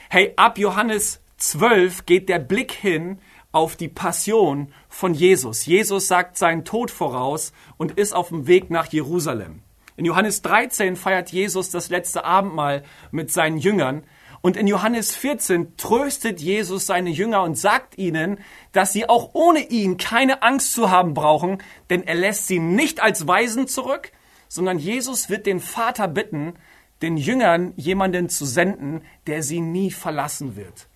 Hey, 0.09 0.33
ab 0.35 0.57
Johannes 0.57 1.21
12 1.39 2.05
geht 2.05 2.27
der 2.27 2.39
Blick 2.39 2.73
hin 2.73 3.19
auf 3.51 3.77
die 3.77 3.87
Passion 3.87 4.73
von 4.89 5.13
Jesus. 5.13 5.65
Jesus 5.65 6.07
sagt 6.07 6.37
seinen 6.37 6.65
Tod 6.65 6.91
voraus 6.91 7.53
und 7.77 7.93
ist 7.93 8.13
auf 8.13 8.27
dem 8.27 8.45
Weg 8.45 8.69
nach 8.69 8.87
Jerusalem. 8.87 9.61
In 9.95 10.05
Johannes 10.05 10.41
13 10.41 10.95
feiert 10.97 11.31
Jesus 11.31 11.71
das 11.71 11.89
letzte 11.89 12.25
Abendmahl 12.25 12.83
mit 13.11 13.31
seinen 13.31 13.57
Jüngern 13.57 14.03
und 14.41 14.57
in 14.57 14.67
Johannes 14.67 15.15
14 15.15 15.77
tröstet 15.77 16.41
Jesus 16.41 16.85
seine 16.85 17.09
Jünger 17.09 17.43
und 17.43 17.57
sagt 17.57 17.97
ihnen, 17.97 18.39
dass 18.73 18.93
sie 18.93 19.07
auch 19.07 19.31
ohne 19.33 19.59
ihn 19.59 19.97
keine 19.97 20.43
Angst 20.43 20.73
zu 20.73 20.89
haben 20.91 21.13
brauchen, 21.13 21.61
denn 21.89 22.03
er 22.03 22.15
lässt 22.15 22.47
sie 22.47 22.59
nicht 22.59 23.01
als 23.01 23.27
Weisen 23.27 23.67
zurück, 23.67 24.11
sondern 24.49 24.77
Jesus 24.77 25.29
wird 25.29 25.45
den 25.45 25.59
Vater 25.59 26.07
bitten, 26.07 26.53
den 27.01 27.15
Jüngern 27.15 27.73
jemanden 27.77 28.27
zu 28.27 28.45
senden, 28.45 29.01
der 29.27 29.41
sie 29.41 29.61
nie 29.61 29.91
verlassen 29.91 30.57
wird. 30.57 30.88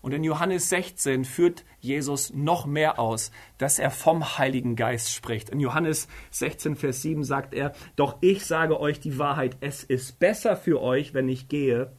Und 0.00 0.12
in 0.14 0.22
Johannes 0.22 0.68
16 0.68 1.24
führt 1.24 1.64
Jesus 1.80 2.32
noch 2.32 2.66
mehr 2.66 2.98
aus, 2.98 3.32
dass 3.58 3.78
er 3.78 3.90
vom 3.90 4.38
Heiligen 4.38 4.76
Geist 4.76 5.12
spricht. 5.12 5.50
In 5.50 5.58
Johannes 5.58 6.06
16, 6.30 6.76
Vers 6.76 7.02
7 7.02 7.24
sagt 7.24 7.52
er, 7.52 7.72
Doch 7.96 8.16
ich 8.20 8.46
sage 8.46 8.78
euch 8.78 9.00
die 9.00 9.18
Wahrheit, 9.18 9.56
es 9.60 9.82
ist 9.82 10.20
besser 10.20 10.56
für 10.56 10.80
euch, 10.80 11.14
wenn 11.14 11.28
ich 11.28 11.48
gehe, 11.48 11.92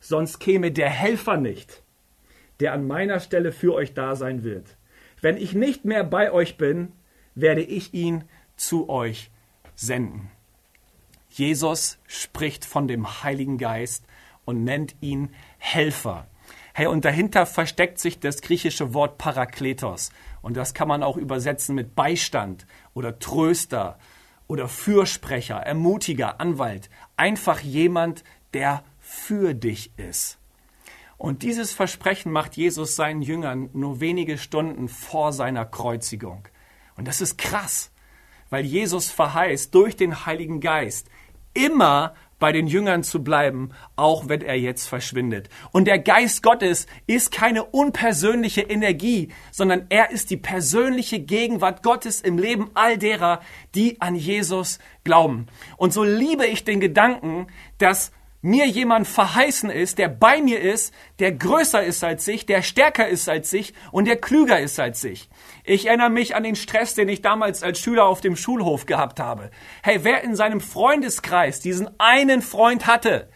sonst 0.00 0.40
käme 0.40 0.72
der 0.72 0.90
Helfer 0.90 1.36
nicht, 1.36 1.84
der 2.58 2.72
an 2.72 2.86
meiner 2.86 3.20
Stelle 3.20 3.52
für 3.52 3.72
euch 3.74 3.94
da 3.94 4.16
sein 4.16 4.42
wird. 4.42 4.76
Wenn 5.20 5.36
ich 5.36 5.54
nicht 5.54 5.84
mehr 5.84 6.04
bei 6.04 6.32
euch 6.32 6.58
bin, 6.58 6.92
werde 7.34 7.62
ich 7.62 7.94
ihn 7.94 8.24
zu 8.56 8.88
euch 8.88 9.30
senden. 9.74 10.30
Jesus 11.30 11.98
spricht 12.06 12.64
von 12.64 12.86
dem 12.86 13.22
Heiligen 13.22 13.58
Geist 13.58 14.06
und 14.44 14.64
nennt 14.64 14.94
ihn 15.00 15.30
Helfer. 15.58 16.28
Hey, 16.76 16.88
und 16.88 17.04
dahinter 17.04 17.46
versteckt 17.46 18.00
sich 18.00 18.18
das 18.18 18.42
griechische 18.42 18.94
Wort 18.94 19.16
Parakletos. 19.16 20.10
Und 20.42 20.56
das 20.56 20.74
kann 20.74 20.88
man 20.88 21.04
auch 21.04 21.16
übersetzen 21.16 21.76
mit 21.76 21.94
Beistand 21.94 22.66
oder 22.94 23.20
Tröster 23.20 23.96
oder 24.48 24.66
Fürsprecher, 24.66 25.54
Ermutiger, 25.54 26.40
Anwalt. 26.40 26.90
Einfach 27.16 27.60
jemand, 27.60 28.24
der 28.54 28.82
für 28.98 29.54
dich 29.54 29.92
ist. 29.96 30.36
Und 31.16 31.44
dieses 31.44 31.72
Versprechen 31.72 32.32
macht 32.32 32.56
Jesus 32.56 32.96
seinen 32.96 33.22
Jüngern 33.22 33.70
nur 33.72 34.00
wenige 34.00 34.36
Stunden 34.36 34.88
vor 34.88 35.32
seiner 35.32 35.64
Kreuzigung. 35.64 36.48
Und 36.96 37.06
das 37.06 37.20
ist 37.20 37.38
krass, 37.38 37.92
weil 38.50 38.64
Jesus 38.64 39.12
verheißt 39.12 39.72
durch 39.72 39.94
den 39.94 40.26
Heiligen 40.26 40.58
Geist 40.58 41.08
immer 41.54 42.16
bei 42.44 42.52
den 42.52 42.66
Jüngern 42.66 43.02
zu 43.02 43.24
bleiben, 43.24 43.70
auch 43.96 44.28
wenn 44.28 44.42
er 44.42 44.58
jetzt 44.58 44.86
verschwindet. 44.86 45.48
Und 45.72 45.86
der 45.86 45.98
Geist 45.98 46.42
Gottes 46.42 46.86
ist 47.06 47.32
keine 47.32 47.64
unpersönliche 47.64 48.60
Energie, 48.60 49.30
sondern 49.50 49.86
er 49.88 50.10
ist 50.10 50.28
die 50.28 50.36
persönliche 50.36 51.20
Gegenwart 51.20 51.82
Gottes 51.82 52.20
im 52.20 52.36
Leben 52.36 52.70
all 52.74 52.98
derer, 52.98 53.40
die 53.74 53.98
an 54.02 54.14
Jesus 54.14 54.78
glauben. 55.04 55.46
Und 55.78 55.94
so 55.94 56.04
liebe 56.04 56.44
ich 56.44 56.64
den 56.64 56.80
Gedanken, 56.80 57.46
dass 57.78 58.12
mir 58.44 58.66
jemand 58.66 59.08
verheißen 59.08 59.70
ist, 59.70 59.96
der 59.96 60.08
bei 60.08 60.42
mir 60.42 60.60
ist, 60.60 60.92
der 61.18 61.32
größer 61.32 61.82
ist 61.82 62.04
als 62.04 62.28
ich, 62.28 62.44
der 62.44 62.60
stärker 62.60 63.08
ist 63.08 63.26
als 63.26 63.50
ich 63.54 63.72
und 63.90 64.04
der 64.04 64.16
klüger 64.16 64.60
ist 64.60 64.78
als 64.78 65.02
ich. 65.02 65.30
Ich 65.64 65.86
erinnere 65.86 66.10
mich 66.10 66.36
an 66.36 66.42
den 66.42 66.54
Stress, 66.54 66.94
den 66.94 67.08
ich 67.08 67.22
damals 67.22 67.62
als 67.62 67.80
Schüler 67.80 68.04
auf 68.04 68.20
dem 68.20 68.36
Schulhof 68.36 68.84
gehabt 68.84 69.18
habe. 69.18 69.50
Hey, 69.82 70.00
wer 70.02 70.22
in 70.22 70.36
seinem 70.36 70.60
Freundeskreis 70.60 71.60
diesen 71.60 71.88
einen 71.98 72.42
Freund 72.42 72.86
hatte, 72.86 73.30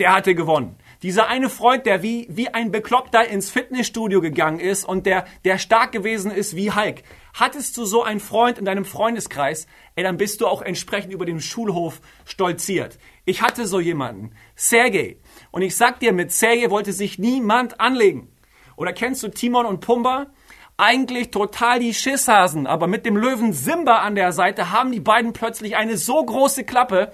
der 0.00 0.12
hatte 0.12 0.34
gewonnen. 0.34 0.76
Dieser 1.02 1.28
eine 1.28 1.48
Freund, 1.48 1.86
der 1.86 2.02
wie, 2.02 2.26
wie 2.28 2.48
ein 2.48 2.72
Bekloppter 2.72 3.26
ins 3.26 3.50
Fitnessstudio 3.50 4.20
gegangen 4.20 4.60
ist 4.60 4.84
und 4.84 5.06
der, 5.06 5.26
der 5.44 5.58
stark 5.58 5.92
gewesen 5.92 6.30
ist 6.30 6.56
wie 6.56 6.72
Hulk. 6.72 7.02
Hattest 7.32 7.76
du 7.76 7.84
so 7.84 8.02
einen 8.02 8.20
Freund 8.20 8.58
in 8.58 8.64
deinem 8.64 8.84
Freundeskreis, 8.84 9.66
ey, 9.94 10.02
dann 10.02 10.16
bist 10.16 10.40
du 10.40 10.46
auch 10.46 10.60
entsprechend 10.60 11.12
über 11.14 11.24
den 11.24 11.40
Schulhof 11.40 12.00
stolziert. 12.26 12.98
Ich 13.24 13.42
hatte 13.42 13.66
so 13.66 13.80
jemanden, 13.80 14.34
Sergei. 14.54 15.18
Und 15.50 15.62
ich 15.62 15.76
sag 15.76 16.00
dir, 16.00 16.12
mit 16.12 16.32
Sergei 16.32 16.70
wollte 16.70 16.92
sich 16.92 17.18
niemand 17.18 17.80
anlegen. 17.80 18.32
Oder 18.76 18.92
kennst 18.92 19.22
du 19.22 19.28
Timon 19.28 19.66
und 19.66 19.80
Pumba? 19.80 20.28
Eigentlich 20.76 21.30
total 21.30 21.78
die 21.78 21.92
Schisshasen, 21.92 22.66
aber 22.66 22.86
mit 22.86 23.04
dem 23.04 23.16
Löwen 23.16 23.52
Simba 23.52 23.98
an 23.98 24.14
der 24.14 24.32
Seite 24.32 24.70
haben 24.70 24.92
die 24.92 25.00
beiden 25.00 25.34
plötzlich 25.34 25.76
eine 25.76 25.98
so 25.98 26.24
große 26.24 26.64
Klappe, 26.64 27.12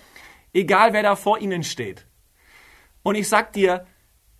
egal 0.52 0.92
wer 0.92 1.02
da 1.02 1.16
vor 1.16 1.40
ihnen 1.40 1.64
steht. 1.64 2.06
Und 3.02 3.16
ich 3.16 3.28
sag 3.28 3.52
dir, 3.52 3.86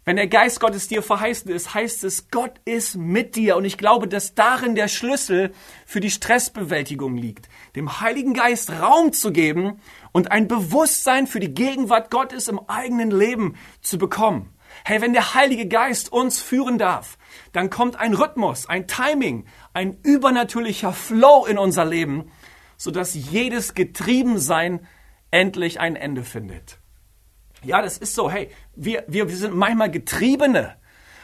wenn 0.07 0.15
der 0.15 0.29
Geist 0.29 0.61
Gottes 0.61 0.87
dir 0.87 1.03
verheißen 1.03 1.51
ist, 1.51 1.75
heißt 1.75 2.05
es, 2.05 2.31
Gott 2.31 2.61
ist 2.65 2.95
mit 2.95 3.35
dir. 3.35 3.57
Und 3.57 3.65
ich 3.65 3.77
glaube, 3.77 4.07
dass 4.07 4.37
darin 4.37 4.77
der 4.77 4.87
Schlüssel 4.87 5.53
für 5.85 5.99
die 5.99 6.13
Stressbewältigung 6.13 7.17
liegt. 7.17 7.49
Dem 7.75 8.01
Heiligen 8.01 8.33
Geist 8.33 8.71
Raum 8.71 9.13
zu 9.13 9.33
geben 9.33 9.81
und 10.13 10.31
ein 10.31 10.47
Bewusstsein 10.47 11.27
für 11.27 11.41
die 11.41 11.53
Gegenwart 11.53 12.13
Gottes 12.13 12.47
im 12.47 12.61
eigenen 12.69 13.11
Leben 13.11 13.57
zu 13.81 13.99
bekommen. 13.99 14.55
Hey, 14.85 15.01
wenn 15.01 15.13
der 15.13 15.35
Heilige 15.35 15.67
Geist 15.67 16.13
uns 16.13 16.41
führen 16.41 16.79
darf, 16.79 17.19
dann 17.53 17.69
kommt 17.69 17.97
ein 17.97 18.15
Rhythmus, 18.15 18.69
ein 18.69 18.87
Timing, 18.87 19.47
ein 19.73 19.99
übernatürlicher 20.05 20.93
Flow 20.93 21.47
in 21.47 21.59
unser 21.59 21.85
Leben, 21.85 22.31
sodass 22.77 23.15
jedes 23.15 23.75
Getriebensein 23.75 24.87
endlich 25.33 25.81
ein 25.81 25.97
Ende 25.97 26.23
findet. 26.23 26.79
Ja, 27.67 27.83
das 27.83 27.99
ist 27.99 28.15
so. 28.15 28.31
Hey, 28.31 28.51
wir, 28.75 29.05
wir, 29.09 29.29
wir 29.29 29.37
sind 29.37 29.55
manchmal 29.55 29.91
Getriebene. 29.91 30.77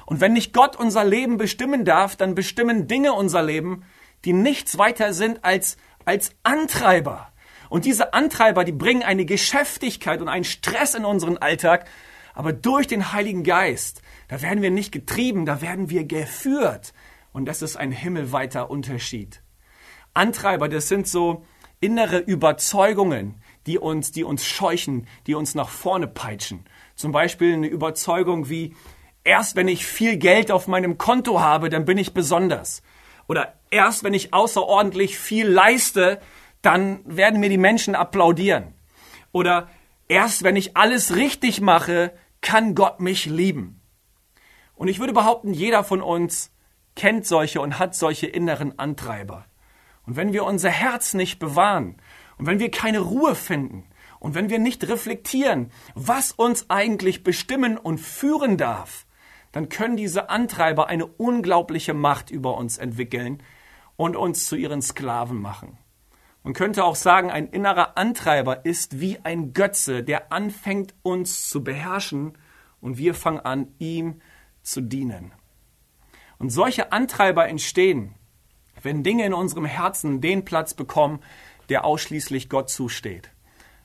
Und 0.07 0.21
wenn 0.21 0.33
nicht 0.33 0.53
Gott 0.53 0.77
unser 0.77 1.05
Leben 1.05 1.37
bestimmen 1.37 1.85
darf, 1.85 2.17
dann 2.17 2.35
bestimmen 2.35 2.89
Dinge 2.89 3.13
unser 3.13 3.43
Leben, 3.43 3.85
die 4.25 4.33
nichts 4.33 4.77
weiter 4.77 5.15
sind 5.15 5.45
als, 5.45 5.77
als 6.05 6.35
Antreiber. 6.43 7.33
Und 7.69 7.85
diese 7.85 8.13
Antreiber, 8.13 8.65
die 8.65 8.73
bringen 8.73 9.03
eine 9.03 9.25
Geschäftigkeit 9.25 10.21
und 10.21 10.29
einen 10.29 10.45
Stress 10.45 10.95
in 10.95 11.05
unseren 11.05 11.39
Alltag. 11.39 11.89
Aber 12.35 12.53
durch 12.53 12.87
den 12.87 13.13
Heiligen 13.13 13.45
Geist, 13.45 14.03
da 14.29 14.43
werden 14.43 14.63
wir 14.63 14.71
nicht 14.71 14.93
getrieben, 14.93 15.47
da 15.47 15.63
werden 15.63 15.91
wir 15.91 16.05
geführt. 16.05 16.93
Und 17.33 17.47
das 17.47 17.63
ist 17.63 17.77
ein 17.77 17.93
himmelweiter 17.93 18.71
Unterschied. 18.71 19.43
Antreiber, 20.13 20.69
das 20.69 20.89
sind 20.89 21.07
so 21.09 21.47
innere 21.81 22.19
Überzeugungen, 22.19 23.42
die 23.67 23.79
uns, 23.79 24.13
die 24.13 24.25
uns 24.25 24.45
scheuchen, 24.45 25.07
die 25.27 25.35
uns 25.35 25.55
nach 25.55 25.69
vorne 25.69 26.07
peitschen. 26.07 26.65
Zum 26.95 27.13
Beispiel 27.13 27.55
eine 27.55 27.69
Überzeugung 27.69 28.49
wie, 28.49 28.75
erst 29.25 29.57
wenn 29.57 29.69
ich 29.69 29.87
viel 29.87 30.17
Geld 30.17 30.51
auf 30.51 30.69
meinem 30.69 30.99
Konto 30.99 31.41
habe, 31.41 31.71
dann 31.71 31.85
bin 31.85 31.99
ich 31.99 32.15
besonders. 32.15 32.83
Oder 33.29 33.55
erst 33.71 34.05
wenn 34.05 34.15
ich 34.15 34.35
außerordentlich 34.35 35.19
viel 35.19 35.47
leiste, 35.47 36.21
dann 36.61 37.01
werden 37.05 37.41
mir 37.41 37.49
die 37.49 37.59
Menschen 37.59 37.95
applaudieren. 37.95 38.75
Oder 39.33 39.69
erst 40.09 40.43
wenn 40.43 40.57
ich 40.57 40.77
alles 40.77 41.17
richtig 41.17 41.61
mache, 41.61 42.13
kann 42.41 42.75
Gott 42.75 43.01
mich 43.01 43.27
lieben. 43.27 43.81
Und 44.75 44.89
ich 44.89 44.99
würde 44.99 45.13
behaupten, 45.13 45.55
jeder 45.55 45.85
von 45.85 46.03
uns 46.03 46.51
kennt 46.97 47.27
solche 47.27 47.61
und 47.61 47.79
hat 47.79 47.95
solche 47.95 48.27
inneren 48.27 48.79
Antreiber. 48.79 49.47
Und 50.05 50.17
wenn 50.17 50.33
wir 50.33 50.45
unser 50.45 50.71
Herz 50.71 51.15
nicht 51.15 51.39
bewahren 51.39 51.97
und 52.43 52.49
wenn 52.49 52.59
wir 52.59 52.73
keine 52.73 52.99
Ruhe 52.99 53.37
finden 53.37 53.85
und 54.19 54.35
wenn 54.35 54.51
wir 54.51 54.59
nicht 54.59 54.89
reflektieren, 54.89 55.71
was 55.95 56.33
uns 56.33 56.69
eigentlich 56.71 57.23
bestimmen 57.23 57.79
und 57.79 57.99
führen 57.99 58.57
darf, 58.57 59.07
dann 59.53 59.69
können 59.69 59.97
diese 59.97 60.29
Antreiber 60.29 60.89
eine 60.89 61.07
unglaubliche 61.07 61.95
Macht 61.95 62.33
über 62.33 62.57
uns 62.57 62.79
entwickeln 62.79 63.45
und 63.95 64.17
uns 64.17 64.47
zu 64.47 64.57
ihren 64.57 64.83
Sklaven 64.83 65.41
machen. 65.41 65.79
Man 66.43 66.53
könnte 66.53 66.83
auch 66.83 66.97
sagen, 66.97 67.31
ein 67.31 67.47
innerer 67.47 67.97
Antreiber 67.97 68.67
ist 68.67 68.99
wie 68.99 69.21
ein 69.23 69.53
Götze, 69.53 70.03
der 70.03 70.33
anfängt 70.33 70.97
uns 71.03 71.49
zu 71.49 71.63
beherrschen 71.63 72.37
und 72.81 72.99
wir 72.99 73.15
fangen 73.15 73.39
an, 73.39 73.69
ihm 73.79 74.21
zu 74.63 74.81
dienen. 74.81 75.31
Und 76.41 76.51
solche 76.51 76.91
Antreiber 76.91 77.49
entstehen, 77.49 78.17
wenn 78.83 79.05
Dinge 79.05 79.25
in 79.27 79.33
unserem 79.33 79.65
Herzen 79.65 80.21
den 80.21 80.45
Platz 80.45 80.75
bekommen, 80.75 81.21
der 81.73 81.87
ausschließlich 81.87 82.51
Gott 82.51 82.69
zusteht. 82.69 83.31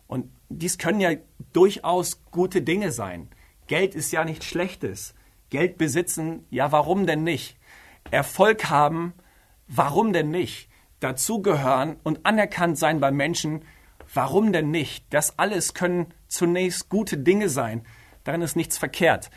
Und 0.08 0.30
dies 0.50 0.78
können 0.78 1.00
ja 1.00 1.12
durchaus 1.54 2.22
gute 2.32 2.62
Dinge 2.62 2.92
sein. 2.92 3.30
Geld 3.68 3.96
ist 3.96 4.12
ja 4.12 4.26
nichts 4.26 4.46
Schlechtes. 4.46 5.16
Geld 5.50 5.78
besitzen, 5.78 6.46
ja, 6.50 6.74
warum 6.74 7.08
denn 7.08 7.24
nicht? 7.24 7.58
Erfolg 8.12 8.70
haben, 8.70 9.14
warum 9.70 10.12
denn 10.12 10.32
nicht? 10.32 10.68
Dazugehören 11.00 11.96
und 12.04 12.26
anerkannt 12.26 12.78
sein 12.78 13.00
bei 13.00 13.10
Menschen, 13.10 13.64
warum 14.14 14.52
denn 14.52 14.70
nicht? 14.70 15.06
Das 15.12 15.40
alles 15.40 15.74
können 15.74 16.14
zunächst 16.28 16.90
gute 16.90 17.18
Dinge 17.18 17.48
sein. 17.48 17.86
Darin 18.26 18.42
ist 18.42 18.58
nichts 18.58 18.78
verkehrt. 18.78 19.30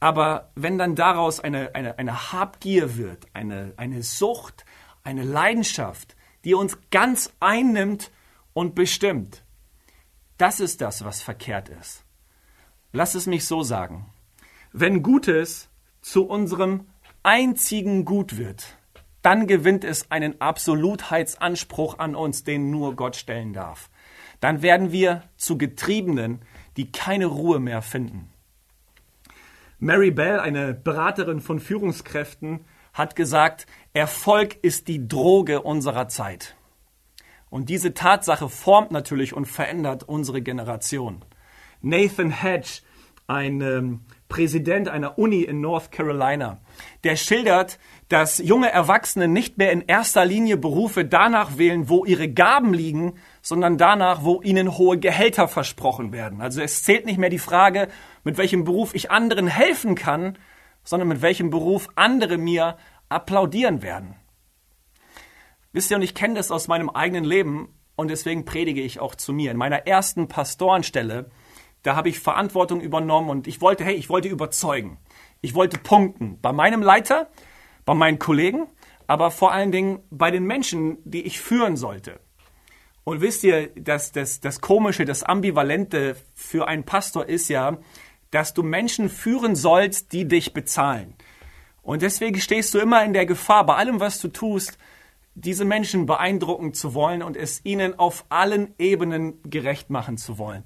Aber 0.00 0.50
wenn 0.56 0.78
dann 0.78 0.96
daraus 0.96 1.38
eine, 1.38 1.76
eine, 1.76 1.96
eine 1.96 2.32
Habgier 2.32 2.96
wird, 2.96 3.28
eine, 3.34 3.72
eine 3.76 4.02
Sucht, 4.02 4.64
eine 5.04 5.22
Leidenschaft, 5.22 6.16
die 6.44 6.54
uns 6.54 6.78
ganz 6.90 7.32
einnimmt 7.40 8.10
und 8.52 8.74
bestimmt, 8.74 9.42
das 10.38 10.60
ist 10.60 10.80
das, 10.80 11.04
was 11.04 11.22
verkehrt 11.22 11.68
ist. 11.68 12.04
Lass 12.92 13.14
es 13.14 13.26
mich 13.26 13.44
so 13.46 13.62
sagen. 13.62 14.06
Wenn 14.72 15.02
Gutes 15.02 15.68
zu 16.00 16.26
unserem 16.26 16.86
einzigen 17.22 18.04
Gut 18.04 18.36
wird, 18.36 18.76
dann 19.22 19.46
gewinnt 19.46 19.84
es 19.84 20.10
einen 20.10 20.40
Absolutheitsanspruch 20.40 21.98
an 21.98 22.14
uns, 22.14 22.44
den 22.44 22.70
nur 22.70 22.94
Gott 22.94 23.16
stellen 23.16 23.52
darf. 23.52 23.88
Dann 24.40 24.60
werden 24.60 24.92
wir 24.92 25.22
zu 25.36 25.56
Getriebenen, 25.56 26.42
die 26.76 26.92
keine 26.92 27.26
Ruhe 27.26 27.58
mehr 27.58 27.80
finden. 27.80 28.30
Mary 29.78 30.10
Bell, 30.10 30.40
eine 30.40 30.74
Beraterin 30.74 31.40
von 31.40 31.60
Führungskräften, 31.60 32.64
hat 32.94 33.16
gesagt, 33.16 33.66
Erfolg 33.92 34.56
ist 34.62 34.88
die 34.88 35.06
Droge 35.06 35.60
unserer 35.62 36.08
Zeit. 36.08 36.56
Und 37.50 37.68
diese 37.68 37.94
Tatsache 37.94 38.48
formt 38.48 38.90
natürlich 38.90 39.34
und 39.34 39.44
verändert 39.44 40.02
unsere 40.04 40.42
Generation. 40.42 41.24
Nathan 41.82 42.30
Hedge, 42.30 42.80
ein 43.26 43.60
ähm, 43.60 44.00
Präsident 44.28 44.88
einer 44.88 45.18
Uni 45.18 45.42
in 45.42 45.60
North 45.60 45.92
Carolina, 45.92 46.58
der 47.04 47.16
schildert, 47.16 47.78
dass 48.08 48.38
junge 48.38 48.70
Erwachsene 48.70 49.28
nicht 49.28 49.58
mehr 49.58 49.70
in 49.70 49.82
erster 49.82 50.24
Linie 50.24 50.56
Berufe 50.56 51.04
danach 51.04 51.56
wählen, 51.56 51.88
wo 51.88 52.04
ihre 52.04 52.28
Gaben 52.28 52.74
liegen, 52.74 53.14
sondern 53.40 53.78
danach, 53.78 54.24
wo 54.24 54.42
ihnen 54.42 54.76
hohe 54.76 54.98
Gehälter 54.98 55.46
versprochen 55.46 56.12
werden. 56.12 56.40
Also 56.40 56.60
es 56.60 56.82
zählt 56.82 57.06
nicht 57.06 57.18
mehr 57.18 57.30
die 57.30 57.38
Frage, 57.38 57.88
mit 58.24 58.36
welchem 58.36 58.64
Beruf 58.64 58.94
ich 58.94 59.10
anderen 59.10 59.46
helfen 59.46 59.94
kann, 59.94 60.36
sondern 60.84 61.08
mit 61.08 61.22
welchem 61.22 61.50
Beruf 61.50 61.88
andere 61.96 62.38
mir 62.38 62.76
applaudieren 63.08 63.82
werden. 63.82 64.16
Wisst 65.72 65.90
ihr, 65.90 65.96
und 65.96 66.02
ich 66.02 66.14
kenne 66.14 66.34
das 66.34 66.50
aus 66.50 66.68
meinem 66.68 66.90
eigenen 66.90 67.24
Leben 67.24 67.74
und 67.96 68.08
deswegen 68.08 68.44
predige 68.44 68.80
ich 68.80 69.00
auch 69.00 69.14
zu 69.14 69.32
mir. 69.32 69.50
In 69.50 69.56
meiner 69.56 69.86
ersten 69.86 70.28
Pastorenstelle, 70.28 71.30
da 71.82 71.96
habe 71.96 72.08
ich 72.08 72.20
Verantwortung 72.20 72.80
übernommen 72.80 73.28
und 73.28 73.46
ich 73.46 73.60
wollte, 73.60 73.84
hey, 73.84 73.94
ich 73.94 74.08
wollte 74.08 74.28
überzeugen. 74.28 74.98
Ich 75.40 75.54
wollte 75.54 75.78
punkten. 75.78 76.38
Bei 76.40 76.52
meinem 76.52 76.82
Leiter, 76.82 77.28
bei 77.84 77.94
meinen 77.94 78.18
Kollegen, 78.18 78.66
aber 79.06 79.30
vor 79.30 79.52
allen 79.52 79.72
Dingen 79.72 80.00
bei 80.10 80.30
den 80.30 80.44
Menschen, 80.44 80.98
die 81.04 81.22
ich 81.22 81.40
führen 81.40 81.76
sollte. 81.76 82.20
Und 83.04 83.20
wisst 83.20 83.44
ihr, 83.44 83.68
dass 83.74 84.12
das, 84.12 84.40
das 84.40 84.62
Komische, 84.62 85.04
das 85.04 85.22
Ambivalente 85.22 86.16
für 86.34 86.66
einen 86.66 86.84
Pastor 86.84 87.26
ist 87.26 87.48
ja, 87.48 87.78
dass 88.30 88.54
du 88.54 88.62
Menschen 88.62 89.08
führen 89.08 89.56
sollst, 89.56 90.12
die 90.12 90.26
dich 90.26 90.52
bezahlen. 90.52 91.14
Und 91.82 92.02
deswegen 92.02 92.40
stehst 92.40 92.74
du 92.74 92.78
immer 92.78 93.04
in 93.04 93.12
der 93.12 93.26
Gefahr, 93.26 93.66
bei 93.66 93.76
allem, 93.76 94.00
was 94.00 94.18
du 94.20 94.28
tust, 94.28 94.78
diese 95.34 95.64
Menschen 95.64 96.06
beeindrucken 96.06 96.74
zu 96.74 96.94
wollen 96.94 97.22
und 97.22 97.36
es 97.36 97.64
ihnen 97.64 97.98
auf 97.98 98.24
allen 98.28 98.74
Ebenen 98.78 99.40
gerecht 99.42 99.90
machen 99.90 100.16
zu 100.16 100.38
wollen. 100.38 100.64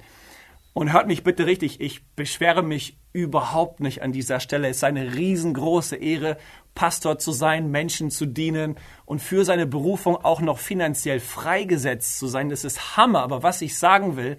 Und 0.75 0.93
hört 0.93 1.09
mich 1.09 1.25
bitte 1.25 1.47
richtig, 1.47 1.81
ich 1.81 2.07
beschwere 2.15 2.63
mich 2.63 2.99
überhaupt 3.13 3.81
nicht 3.81 4.03
an 4.03 4.13
dieser 4.13 4.39
Stelle. 4.39 4.69
Es 4.69 4.77
ist 4.77 4.85
eine 4.85 5.15
riesengroße 5.15 5.97
Ehre, 5.97 6.37
Pastor 6.77 7.19
zu 7.19 7.33
sein, 7.33 7.73
Menschen 7.73 8.13
zu 8.13 8.27
dienen 8.27 8.77
und 9.05 9.21
für 9.21 9.45
seine 9.45 9.67
Berufung 9.67 10.15
auch 10.17 10.41
noch 10.41 10.59
finanziell 10.59 11.19
freigesetzt 11.19 12.21
zu 12.21 12.29
sein. 12.29 12.49
Das 12.49 12.63
ist 12.63 12.97
Hammer. 12.97 13.23
Aber 13.23 13.43
was 13.43 13.61
ich 13.61 13.77
sagen 13.77 14.17
will 14.17 14.37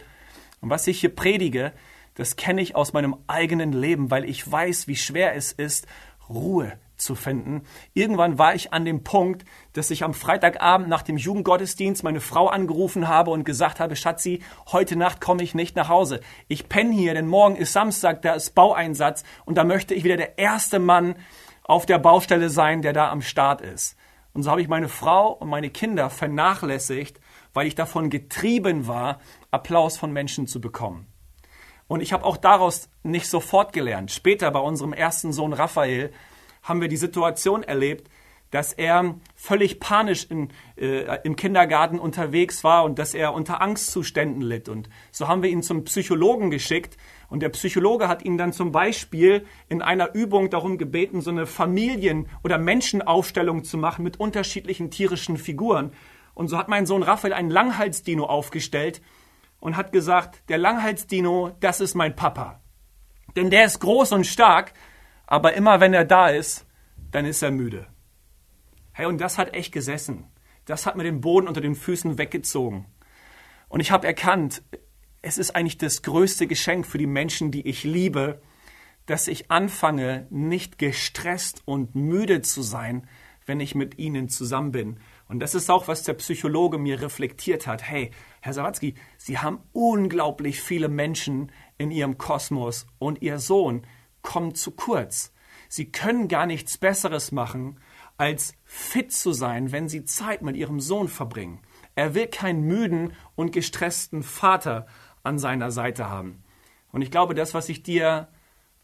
und 0.62 0.70
was 0.70 0.88
ich 0.88 1.02
hier 1.02 1.14
predige, 1.14 1.74
das 2.20 2.36
kenne 2.36 2.62
ich 2.62 2.76
aus 2.76 2.94
meinem 2.94 3.16
eigenen 3.28 3.72
Leben, 3.72 4.12
weil 4.12 4.26
ich 4.26 4.50
weiß, 4.50 4.88
wie 4.88 4.96
schwer 4.96 5.36
es 5.36 5.52
ist, 5.52 5.88
Ruhe 6.30 6.74
zu 6.98 7.16
finden. 7.16 7.64
Irgendwann 7.94 8.38
war 8.38 8.54
ich 8.56 8.74
an 8.74 8.84
dem 8.84 9.04
Punkt, 9.04 9.46
dass 9.74 9.90
ich 9.90 10.04
am 10.04 10.14
Freitagabend 10.14 10.90
nach 10.90 11.02
dem 11.02 11.18
Jugendgottesdienst 11.18 12.04
meine 12.04 12.20
Frau 12.20 12.48
angerufen 12.48 13.08
habe 13.08 13.32
und 13.32 13.46
gesagt 13.46 13.80
habe, 13.80 13.96
Schatzi, 13.96 14.42
heute 14.72 14.98
Nacht 14.98 15.22
komme 15.22 15.44
ich 15.44 15.56
nicht 15.56 15.78
nach 15.78 15.88
Hause. 15.88 16.20
Ich 16.48 16.68
penne 16.68 16.94
hier, 16.94 17.14
denn 17.14 17.28
morgen 17.28 17.56
ist 17.56 17.72
Samstag, 17.74 18.22
da 18.22 18.34
ist 18.34 18.54
Baueinsatz 18.54 19.24
und 19.46 19.58
da 19.58 19.64
möchte 19.64 19.94
ich 19.94 20.04
wieder 20.04 20.18
der 20.18 20.38
erste 20.38 20.80
Mann 20.80 21.16
auf 21.64 21.86
der 21.86 22.00
Baustelle 22.00 22.50
sein, 22.50 22.82
der 22.82 22.94
da 22.94 23.10
am 23.12 23.22
Start 23.22 23.62
ist. 23.62 23.96
Und 24.34 24.44
so 24.44 24.52
habe 24.52 24.62
ich 24.62 24.68
meine 24.68 24.90
Frau 24.90 25.32
und 25.32 25.50
meine 25.50 25.70
Kinder 25.70 26.10
vernachlässigt, 26.10 27.20
weil 27.54 27.68
ich 27.68 27.76
davon 27.76 28.10
getrieben 28.10 28.88
war, 28.88 29.20
Applaus 29.52 29.98
von 29.98 30.12
Menschen 30.12 30.48
zu 30.48 30.62
bekommen. 30.62 31.09
Und 31.90 32.02
ich 32.02 32.14
habe 32.14 32.24
auch 32.24 32.38
daraus 32.38 32.88
nicht 33.02 33.28
sofort 33.28 33.74
gelernt. 33.74 34.12
Später 34.12 34.52
bei 34.52 34.60
unserem 34.60 34.94
ersten 34.94 35.34
Sohn 35.34 35.54
Raphael 35.54 36.12
haben 36.62 36.82
wir 36.82 36.88
die 36.88 36.98
Situation 36.98 37.64
erlebt, 37.64 38.10
dass 38.52 38.74
er 38.74 39.16
völlig 39.36 39.80
panisch 39.80 40.28
in, 40.30 40.50
äh, 40.76 41.18
im 41.24 41.36
Kindergarten 41.36 41.98
unterwegs 42.00 42.64
war 42.64 42.84
und 42.84 43.00
dass 43.00 43.16
er 43.16 43.34
unter 43.34 43.60
Angstzuständen 43.62 44.44
litt. 44.44 44.70
Und 44.70 44.88
so 45.12 45.28
haben 45.28 45.42
wir 45.42 45.50
ihn 45.50 45.64
zum 45.64 45.84
Psychologen 45.84 46.52
geschickt. 46.52 46.96
Und 47.28 47.42
der 47.42 47.50
Psychologe 47.50 48.08
hat 48.08 48.24
ihn 48.24 48.38
dann 48.38 48.54
zum 48.54 48.72
Beispiel 48.72 49.48
in 49.68 49.82
einer 49.82 50.14
Übung 50.14 50.52
darum 50.52 50.78
gebeten, 50.78 51.22
so 51.22 51.32
eine 51.32 51.48
Familien- 51.48 52.28
oder 52.44 52.60
Menschenaufstellung 52.60 53.64
zu 53.64 53.80
machen 53.80 54.04
mit 54.04 54.20
unterschiedlichen 54.20 54.92
tierischen 54.92 55.38
Figuren. 55.38 55.92
Und 56.36 56.50
so 56.50 56.58
hat 56.60 56.70
mein 56.70 56.86
Sohn 56.86 57.02
Raphael 57.02 57.34
einen 57.34 57.50
Langhalsdino 57.50 58.26
aufgestellt 58.26 59.02
und 59.60 59.78
hat 59.78 59.92
gesagt, 59.92 60.50
der 60.50 60.58
Langhalsdino, 60.58 61.56
das 61.60 61.82
ist 61.82 61.96
mein 61.96 62.16
Papa. 62.16 62.62
Denn 63.36 63.50
der 63.50 63.66
ist 63.66 63.80
groß 63.80 64.12
und 64.14 64.26
stark 64.26 64.74
aber 65.30 65.54
immer 65.54 65.80
wenn 65.80 65.94
er 65.94 66.06
da 66.06 66.30
ist, 66.30 66.66
dann 67.12 67.24
ist 67.24 67.44
er 67.44 67.52
müde. 67.52 67.86
Hey, 68.94 69.06
und 69.06 69.22
das 69.22 69.38
hat 69.38 69.54
echt 69.54 69.72
gesessen. 69.72 70.26
Das 70.66 70.88
hat 70.88 70.96
mir 70.96 71.04
den 71.04 71.22
Boden 71.22 71.48
unter 71.48 71.62
den 71.62 71.76
Füßen 71.76 72.18
weggezogen. 72.18 72.88
Und 73.68 73.80
ich 73.80 73.92
habe 73.92 74.08
erkannt, 74.08 74.64
es 75.22 75.38
ist 75.38 75.56
eigentlich 75.56 75.78
das 75.78 76.02
größte 76.02 76.48
Geschenk 76.48 76.88
für 76.88 76.98
die 76.98 77.06
Menschen, 77.06 77.52
die 77.52 77.68
ich 77.68 77.84
liebe, 77.84 78.42
dass 79.06 79.28
ich 79.28 79.52
anfange, 79.52 80.26
nicht 80.32 80.80
gestresst 80.80 81.62
und 81.66 81.94
müde 81.94 82.42
zu 82.42 82.64
sein, 82.64 83.08
wenn 83.46 83.60
ich 83.60 83.76
mit 83.76 84.00
ihnen 84.00 84.30
zusammen 84.30 84.72
bin. 84.72 85.00
Und 85.30 85.40
das 85.40 85.56
ist 85.56 85.70
auch, 85.70 85.88
was 85.88 86.04
der 86.04 86.16
Psychologe 86.16 86.80
mir 86.80 87.02
reflektiert 87.02 87.68
hat. 87.68 87.84
Hey, 87.84 88.12
Herr 88.42 88.54
Sawatzki, 88.54 88.96
Sie 89.18 89.38
haben 89.38 89.60
unglaublich 89.72 90.60
viele 90.62 90.90
Menschen 90.90 91.52
in 91.78 91.92
Ihrem 91.92 92.18
Kosmos 92.18 92.88
und 92.98 93.22
Ihr 93.22 93.38
Sohn 93.38 93.84
kommen 94.24 94.56
zu 94.56 94.72
kurz. 94.72 95.32
Sie 95.70 95.92
können 95.92 96.28
gar 96.28 96.48
nichts 96.48 96.80
Besseres 96.80 97.32
machen, 97.32 97.80
als 98.18 98.56
fit 98.66 99.14
zu 99.14 99.32
sein, 99.32 99.72
wenn 99.72 99.88
sie 99.88 100.04
Zeit 100.04 100.42
mit 100.42 100.58
ihrem 100.58 100.80
Sohn 100.80 101.08
verbringen. 101.08 101.62
Er 101.96 102.16
will 102.16 102.28
keinen 102.28 102.64
müden 102.64 103.14
und 103.36 103.54
gestressten 103.54 104.24
Vater 104.24 104.88
an 105.24 105.40
seiner 105.40 105.72
Seite 105.72 106.10
haben. 106.10 106.44
Und 106.92 107.02
ich 107.02 107.12
glaube, 107.12 107.36
das, 107.36 107.54
was 107.54 107.70
ich 107.70 107.84
dir 107.84 108.28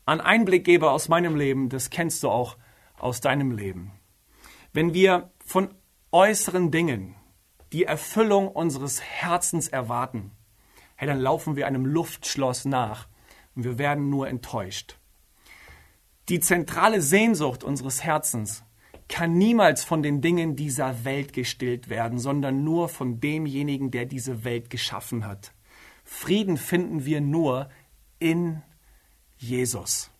einen 0.05 0.21
Einblick 0.21 0.63
gebe 0.63 0.91
aus 0.91 1.09
meinem 1.09 1.35
Leben, 1.35 1.69
das 1.69 1.89
kennst 1.89 2.23
du 2.23 2.29
auch 2.29 2.55
aus 2.97 3.19
deinem 3.19 3.51
Leben. 3.51 3.91
Wenn 4.71 4.93
wir 4.93 5.31
von 5.43 5.73
äußeren 6.15 6.71
Dingen 6.71 7.13
die 7.73 7.83
Erfüllung 7.83 8.47
unseres 8.47 9.01
Herzens 9.01 9.67
erwarten, 9.67 10.31
hey, 10.95 11.09
dann 11.09 11.19
laufen 11.19 11.57
wir 11.57 11.67
einem 11.67 11.85
Luftschloss 11.85 12.63
nach 12.63 13.09
und 13.53 13.65
wir 13.65 13.77
werden 13.77 14.09
nur 14.09 14.29
enttäuscht. 14.29 14.97
Die 16.29 16.39
zentrale 16.39 17.01
Sehnsucht 17.01 17.65
unseres 17.65 18.01
Herzens 18.01 18.63
kann 19.09 19.37
niemals 19.37 19.83
von 19.83 20.03
den 20.03 20.21
Dingen 20.21 20.55
dieser 20.55 21.03
Welt 21.03 21.33
gestillt 21.33 21.89
werden, 21.89 22.17
sondern 22.17 22.63
nur 22.63 22.87
von 22.87 23.19
demjenigen, 23.19 23.91
der 23.91 24.05
diese 24.05 24.45
Welt 24.45 24.69
geschaffen 24.69 25.27
hat. 25.27 25.51
Frieden 26.05 26.55
finden 26.55 27.03
wir 27.03 27.19
nur 27.19 27.67
in 28.19 28.61
Jesus. 29.35 30.11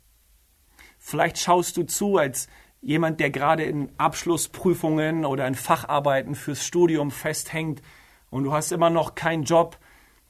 Vielleicht 1.00 1.38
schaust 1.38 1.78
du 1.78 1.84
zu 1.84 2.18
als 2.18 2.50
jemand, 2.86 3.20
der 3.20 3.32
gerade 3.32 3.64
in 3.64 3.92
Abschlussprüfungen 3.98 5.26
oder 5.26 5.48
in 5.48 5.56
Facharbeiten 5.56 6.36
fürs 6.36 6.64
Studium 6.64 7.10
festhängt 7.10 7.82
und 8.30 8.44
du 8.44 8.54
hast 8.54 8.72
immer 8.72 8.92
noch 8.92 9.16
keinen 9.16 9.44
Job, 9.44 9.80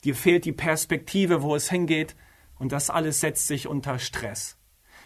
dir 0.05 0.15
fehlt 0.15 0.45
die 0.45 0.53
Perspektive, 0.53 1.43
wo 1.43 1.53
es 1.55 1.69
hingeht 1.69 2.15
und 2.57 2.71
das 2.71 2.89
alles 2.89 3.19
setzt 3.19 3.47
sich 3.47 3.67
unter 3.67 3.99
Stress. 3.99 4.57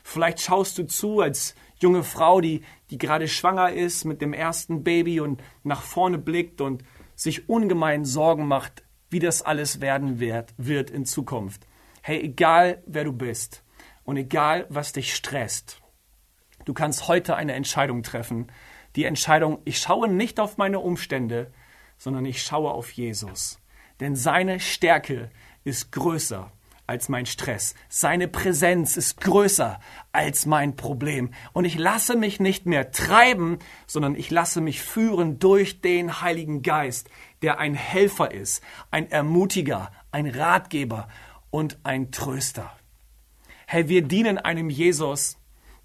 Vielleicht 0.03 0.41
schaust 0.41 0.77
du 0.77 0.85
zu 0.85 1.21
als 1.21 1.55
junge 1.79 2.03
Frau, 2.03 2.39
die, 2.39 2.61
die 2.91 2.99
gerade 2.99 3.27
schwanger 3.27 3.73
ist 3.73 4.05
mit 4.05 4.21
dem 4.21 4.33
ersten 4.33 4.83
Baby 4.83 5.19
und 5.19 5.41
nach 5.63 5.81
vorne 5.81 6.19
blickt 6.19 6.61
und 6.61 6.83
sich 7.15 7.49
ungemein 7.49 8.05
Sorgen 8.05 8.47
macht, 8.47 8.83
wie 9.09 9.19
das 9.19 9.41
alles 9.41 9.81
werden 9.81 10.19
wird, 10.19 10.53
wird 10.57 10.91
in 10.91 11.05
Zukunft. 11.05 11.65
Hey, 12.03 12.21
egal 12.21 12.83
wer 12.85 13.05
du 13.05 13.11
bist 13.11 13.63
und 14.03 14.17
egal 14.17 14.67
was 14.69 14.93
dich 14.93 15.15
stresst, 15.15 15.78
du 16.65 16.73
kannst 16.73 17.07
heute 17.07 17.35
eine 17.35 17.53
Entscheidung 17.53 18.03
treffen. 18.03 18.51
Die 18.95 19.05
Entscheidung, 19.05 19.59
ich 19.65 19.79
schaue 19.79 20.07
nicht 20.07 20.39
auf 20.39 20.57
meine 20.57 20.79
Umstände, 20.79 21.51
sondern 21.97 22.25
ich 22.25 22.41
schaue 22.41 22.71
auf 22.71 22.91
Jesus. 22.91 23.59
Denn 23.99 24.15
seine 24.15 24.59
Stärke 24.59 25.29
ist 25.63 25.91
größer 25.91 26.51
als 26.89 27.07
mein 27.07 27.27
Stress. 27.27 27.75
Seine 27.87 28.27
Präsenz 28.27 28.97
ist 28.97 29.21
größer 29.21 29.79
als 30.11 30.47
mein 30.47 30.75
Problem. 30.75 31.29
Und 31.53 31.65
ich 31.65 31.77
lasse 31.77 32.15
mich 32.15 32.39
nicht 32.39 32.65
mehr 32.65 32.89
treiben, 32.89 33.59
sondern 33.85 34.15
ich 34.15 34.31
lasse 34.31 34.59
mich 34.59 34.81
führen 34.81 35.37
durch 35.37 35.81
den 35.81 36.21
Heiligen 36.21 36.63
Geist, 36.63 37.07
der 37.43 37.59
ein 37.59 37.75
Helfer 37.75 38.31
ist, 38.31 38.63
ein 38.89 39.11
Ermutiger, 39.11 39.91
ein 40.11 40.25
Ratgeber 40.25 41.09
und 41.51 41.77
ein 41.83 42.11
Tröster. 42.11 42.73
Hey, 43.67 43.87
wir 43.87 44.01
dienen 44.01 44.39
einem 44.39 44.71
Jesus, 44.71 45.37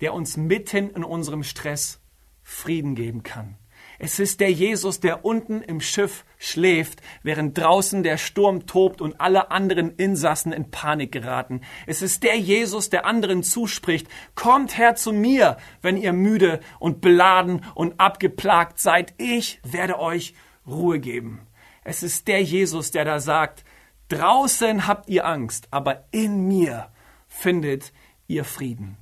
der 0.04 0.12
uns 0.12 0.36
mitten 0.36 0.90
in 0.90 1.02
unserem 1.02 1.42
Stress 1.42 1.98
Frieden 2.42 2.94
geben 2.94 3.22
kann. 3.22 3.56
Es 3.98 4.18
ist 4.18 4.40
der 4.40 4.52
Jesus, 4.52 5.00
der 5.00 5.24
unten 5.24 5.62
im 5.62 5.80
Schiff 5.80 6.26
schläft, 6.36 7.00
während 7.22 7.56
draußen 7.56 8.02
der 8.02 8.18
Sturm 8.18 8.66
tobt 8.66 9.00
und 9.00 9.18
alle 9.18 9.50
anderen 9.50 9.96
Insassen 9.96 10.52
in 10.52 10.70
Panik 10.70 11.10
geraten. 11.10 11.62
Es 11.86 12.02
ist 12.02 12.22
der 12.22 12.38
Jesus, 12.38 12.90
der 12.90 13.06
anderen 13.06 13.42
zuspricht, 13.42 14.06
kommt 14.34 14.76
her 14.76 14.94
zu 14.94 15.10
mir, 15.10 15.56
wenn 15.80 15.96
ihr 15.96 16.12
müde 16.12 16.60
und 16.78 17.00
beladen 17.00 17.64
und 17.74 17.98
abgeplagt 17.98 18.78
seid. 18.78 19.14
Ich 19.16 19.58
werde 19.64 19.98
euch 19.98 20.34
Ruhe 20.66 21.00
geben. 21.00 21.46
Es 21.82 22.02
ist 22.02 22.28
der 22.28 22.42
Jesus, 22.42 22.90
der 22.90 23.06
da 23.06 23.20
sagt, 23.20 23.64
draußen 24.10 24.86
habt 24.86 25.08
ihr 25.08 25.24
Angst, 25.24 25.68
aber 25.70 26.04
in 26.10 26.46
mir 26.46 26.90
findet 27.26 27.94
ihr 28.26 28.44
Frieden. 28.44 28.98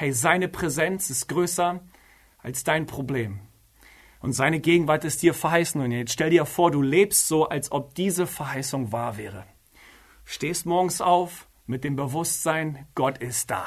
Hey, 0.00 0.14
seine 0.14 0.48
Präsenz 0.48 1.10
ist 1.10 1.28
größer 1.28 1.78
als 2.38 2.64
dein 2.64 2.86
Problem. 2.86 3.38
Und 4.20 4.32
seine 4.32 4.58
Gegenwart 4.58 5.04
ist 5.04 5.20
dir 5.20 5.34
verheißen. 5.34 5.78
Und 5.78 5.92
jetzt 5.92 6.14
stell 6.14 6.30
dir 6.30 6.46
vor, 6.46 6.70
du 6.70 6.80
lebst 6.80 7.28
so, 7.28 7.50
als 7.50 7.70
ob 7.70 7.94
diese 7.94 8.26
Verheißung 8.26 8.92
wahr 8.92 9.18
wäre. 9.18 9.44
Stehst 10.24 10.64
morgens 10.64 11.02
auf 11.02 11.48
mit 11.66 11.84
dem 11.84 11.96
Bewusstsein, 11.96 12.86
Gott 12.94 13.18
ist 13.18 13.50
da. 13.50 13.66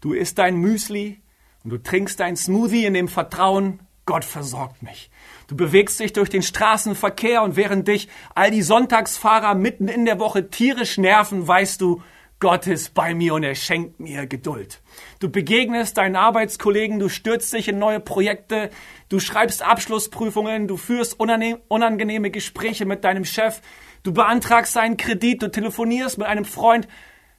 Du 0.00 0.14
isst 0.14 0.38
dein 0.38 0.56
Müsli 0.56 1.22
und 1.62 1.70
du 1.70 1.78
trinkst 1.80 2.18
dein 2.18 2.34
Smoothie 2.34 2.84
in 2.84 2.94
dem 2.94 3.06
Vertrauen, 3.06 3.78
Gott 4.04 4.24
versorgt 4.24 4.82
mich. 4.82 5.12
Du 5.46 5.54
bewegst 5.54 6.00
dich 6.00 6.12
durch 6.12 6.28
den 6.28 6.42
Straßenverkehr 6.42 7.44
und 7.44 7.54
während 7.54 7.86
dich 7.86 8.08
all 8.34 8.50
die 8.50 8.62
Sonntagsfahrer 8.62 9.54
mitten 9.54 9.86
in 9.86 10.06
der 10.06 10.18
Woche 10.18 10.50
tierisch 10.50 10.98
nerven, 10.98 11.46
weißt 11.46 11.80
du, 11.80 12.02
Gott 12.38 12.66
ist 12.66 12.92
bei 12.92 13.14
mir 13.14 13.32
und 13.32 13.44
er 13.44 13.54
schenkt 13.54 13.98
mir 13.98 14.26
Geduld. 14.26 14.82
Du 15.20 15.30
begegnest 15.30 15.96
deinen 15.96 16.16
Arbeitskollegen, 16.16 16.98
du 16.98 17.08
stürzt 17.08 17.52
dich 17.54 17.68
in 17.68 17.78
neue 17.78 17.98
Projekte, 17.98 18.68
du 19.08 19.20
schreibst 19.20 19.62
Abschlussprüfungen, 19.62 20.68
du 20.68 20.76
führst 20.76 21.18
unangenehme 21.18 22.30
Gespräche 22.30 22.84
mit 22.84 23.04
deinem 23.04 23.24
Chef, 23.24 23.62
du 24.02 24.12
beantragst 24.12 24.76
einen 24.76 24.98
Kredit, 24.98 25.40
du 25.40 25.50
telefonierst 25.50 26.18
mit 26.18 26.26
einem 26.26 26.44
Freund, 26.44 26.86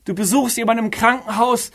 du 0.06 0.16
besuchst 0.16 0.58
jemanden 0.58 0.86
im 0.86 0.92
Krankenhaus, 0.92 1.72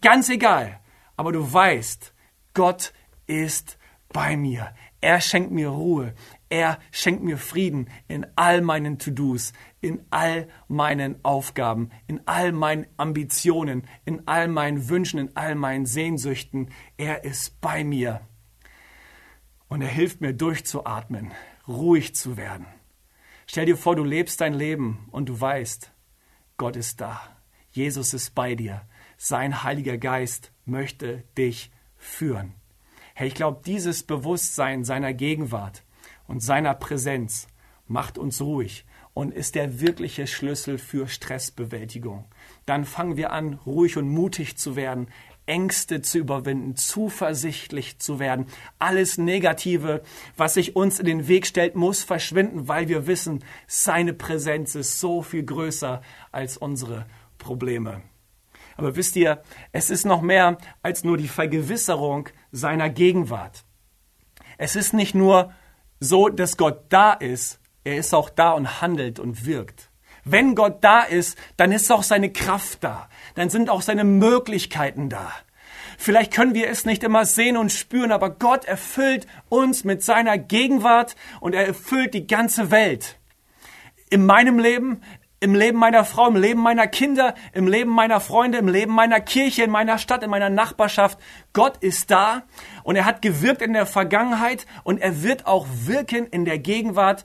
ganz 0.00 0.30
egal. 0.30 0.80
Aber 1.18 1.32
du 1.32 1.52
weißt, 1.52 2.14
Gott 2.54 2.94
ist 3.26 3.76
bei 4.08 4.36
mir. 4.36 4.74
Er 5.02 5.20
schenkt 5.20 5.50
mir 5.50 5.68
Ruhe. 5.68 6.14
Er 6.48 6.78
schenkt 6.90 7.22
mir 7.22 7.38
Frieden 7.38 7.90
in 8.08 8.26
all 8.36 8.60
meinen 8.62 8.98
To-Dos, 8.98 9.52
in 9.86 10.04
all 10.10 10.48
meinen 10.68 11.24
Aufgaben, 11.24 11.90
in 12.06 12.20
all 12.26 12.52
meinen 12.52 12.86
Ambitionen, 12.96 13.86
in 14.04 14.26
all 14.26 14.48
meinen 14.48 14.88
Wünschen, 14.88 15.18
in 15.18 15.36
all 15.36 15.54
meinen 15.54 15.86
Sehnsüchten. 15.86 16.70
Er 16.96 17.24
ist 17.24 17.60
bei 17.60 17.84
mir. 17.84 18.20
Und 19.68 19.82
er 19.82 19.88
hilft 19.88 20.20
mir 20.20 20.32
durchzuatmen, 20.32 21.32
ruhig 21.66 22.14
zu 22.14 22.36
werden. 22.36 22.66
Stell 23.46 23.66
dir 23.66 23.76
vor, 23.76 23.96
du 23.96 24.04
lebst 24.04 24.40
dein 24.40 24.54
Leben 24.54 25.08
und 25.12 25.28
du 25.28 25.40
weißt, 25.40 25.92
Gott 26.56 26.76
ist 26.76 27.00
da. 27.00 27.20
Jesus 27.70 28.14
ist 28.14 28.34
bei 28.34 28.54
dir. 28.54 28.82
Sein 29.16 29.62
Heiliger 29.62 29.98
Geist 29.98 30.52
möchte 30.64 31.24
dich 31.38 31.70
führen. 31.96 32.54
Hey, 33.14 33.28
ich 33.28 33.34
glaube, 33.34 33.62
dieses 33.64 34.02
Bewusstsein 34.02 34.84
seiner 34.84 35.14
Gegenwart, 35.14 35.84
und 36.26 36.40
seiner 36.40 36.74
Präsenz 36.74 37.46
macht 37.86 38.18
uns 38.18 38.40
ruhig 38.40 38.84
und 39.16 39.32
ist 39.32 39.54
der 39.54 39.80
wirkliche 39.80 40.26
Schlüssel 40.26 40.76
für 40.76 41.08
Stressbewältigung. 41.08 42.26
Dann 42.66 42.84
fangen 42.84 43.16
wir 43.16 43.32
an, 43.32 43.54
ruhig 43.64 43.96
und 43.96 44.10
mutig 44.10 44.58
zu 44.58 44.76
werden, 44.76 45.08
Ängste 45.46 46.02
zu 46.02 46.18
überwinden, 46.18 46.76
zuversichtlich 46.76 47.98
zu 47.98 48.18
werden. 48.18 48.44
Alles 48.78 49.16
Negative, 49.16 50.02
was 50.36 50.52
sich 50.52 50.76
uns 50.76 50.98
in 50.98 51.06
den 51.06 51.28
Weg 51.28 51.46
stellt, 51.46 51.76
muss 51.76 52.04
verschwinden, 52.04 52.68
weil 52.68 52.88
wir 52.88 53.06
wissen, 53.06 53.42
seine 53.66 54.12
Präsenz 54.12 54.74
ist 54.74 55.00
so 55.00 55.22
viel 55.22 55.44
größer 55.44 56.02
als 56.30 56.58
unsere 56.58 57.06
Probleme. 57.38 58.02
Aber 58.76 58.96
wisst 58.96 59.16
ihr, 59.16 59.42
es 59.72 59.88
ist 59.88 60.04
noch 60.04 60.20
mehr 60.20 60.58
als 60.82 61.04
nur 61.04 61.16
die 61.16 61.28
Vergewisserung 61.28 62.28
seiner 62.52 62.90
Gegenwart. 62.90 63.64
Es 64.58 64.76
ist 64.76 64.92
nicht 64.92 65.14
nur 65.14 65.54
so, 66.00 66.28
dass 66.28 66.58
Gott 66.58 66.84
da 66.90 67.14
ist, 67.14 67.60
er 67.86 67.96
ist 67.96 68.12
auch 68.14 68.30
da 68.30 68.50
und 68.50 68.82
handelt 68.82 69.20
und 69.20 69.46
wirkt. 69.46 69.90
Wenn 70.24 70.56
Gott 70.56 70.82
da 70.82 71.02
ist, 71.02 71.38
dann 71.56 71.70
ist 71.70 71.90
auch 71.92 72.02
seine 72.02 72.32
Kraft 72.32 72.82
da. 72.82 73.08
Dann 73.36 73.48
sind 73.48 73.70
auch 73.70 73.80
seine 73.80 74.02
Möglichkeiten 74.02 75.08
da. 75.08 75.30
Vielleicht 75.96 76.34
können 76.34 76.54
wir 76.54 76.68
es 76.68 76.84
nicht 76.84 77.04
immer 77.04 77.24
sehen 77.24 77.56
und 77.56 77.70
spüren, 77.70 78.10
aber 78.10 78.30
Gott 78.30 78.64
erfüllt 78.64 79.28
uns 79.48 79.84
mit 79.84 80.02
seiner 80.02 80.36
Gegenwart 80.36 81.14
und 81.40 81.54
er 81.54 81.64
erfüllt 81.64 82.12
die 82.12 82.26
ganze 82.26 82.72
Welt. 82.72 83.18
In 84.10 84.26
meinem 84.26 84.58
Leben, 84.58 85.00
im 85.38 85.54
Leben 85.54 85.78
meiner 85.78 86.04
Frau, 86.04 86.26
im 86.26 86.36
Leben 86.36 86.60
meiner 86.60 86.88
Kinder, 86.88 87.36
im 87.52 87.68
Leben 87.68 87.90
meiner 87.90 88.18
Freunde, 88.18 88.58
im 88.58 88.68
Leben 88.68 88.92
meiner 88.92 89.20
Kirche, 89.20 89.62
in 89.62 89.70
meiner 89.70 89.98
Stadt, 89.98 90.24
in 90.24 90.30
meiner 90.30 90.50
Nachbarschaft. 90.50 91.18
Gott 91.52 91.76
ist 91.78 92.10
da 92.10 92.42
und 92.82 92.96
er 92.96 93.04
hat 93.04 93.22
gewirkt 93.22 93.62
in 93.62 93.74
der 93.74 93.86
Vergangenheit 93.86 94.66
und 94.82 95.00
er 95.00 95.22
wird 95.22 95.46
auch 95.46 95.66
wirken 95.84 96.26
in 96.26 96.44
der 96.44 96.58
Gegenwart 96.58 97.24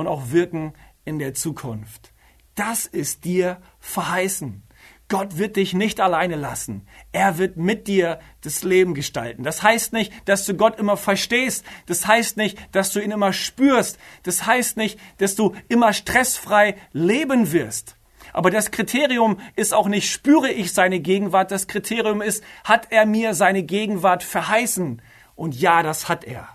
und 0.00 0.08
auch 0.08 0.30
wirken 0.30 0.72
in 1.04 1.18
der 1.18 1.34
Zukunft. 1.34 2.12
Das 2.54 2.86
ist 2.86 3.24
dir 3.24 3.60
verheißen. 3.78 4.62
Gott 5.08 5.38
wird 5.38 5.56
dich 5.56 5.74
nicht 5.74 6.00
alleine 6.00 6.36
lassen. 6.36 6.86
Er 7.10 7.36
wird 7.36 7.56
mit 7.56 7.88
dir 7.88 8.20
das 8.42 8.62
Leben 8.62 8.94
gestalten. 8.94 9.42
Das 9.42 9.62
heißt 9.62 9.92
nicht, 9.92 10.12
dass 10.24 10.46
du 10.46 10.54
Gott 10.54 10.78
immer 10.78 10.96
verstehst. 10.96 11.64
Das 11.86 12.06
heißt 12.06 12.36
nicht, 12.36 12.56
dass 12.72 12.92
du 12.92 13.00
ihn 13.00 13.10
immer 13.10 13.32
spürst. 13.32 13.98
Das 14.22 14.46
heißt 14.46 14.76
nicht, 14.76 15.00
dass 15.18 15.34
du 15.34 15.54
immer 15.68 15.92
stressfrei 15.92 16.76
leben 16.92 17.50
wirst. 17.50 17.96
Aber 18.32 18.52
das 18.52 18.70
Kriterium 18.70 19.40
ist 19.56 19.74
auch 19.74 19.88
nicht, 19.88 20.08
spüre 20.08 20.52
ich 20.52 20.72
seine 20.72 21.00
Gegenwart. 21.00 21.50
Das 21.50 21.66
Kriterium 21.66 22.22
ist, 22.22 22.44
hat 22.62 22.86
er 22.90 23.04
mir 23.04 23.34
seine 23.34 23.64
Gegenwart 23.64 24.22
verheißen? 24.22 25.02
Und 25.34 25.60
ja, 25.60 25.82
das 25.82 26.08
hat 26.08 26.22
er. 26.22 26.48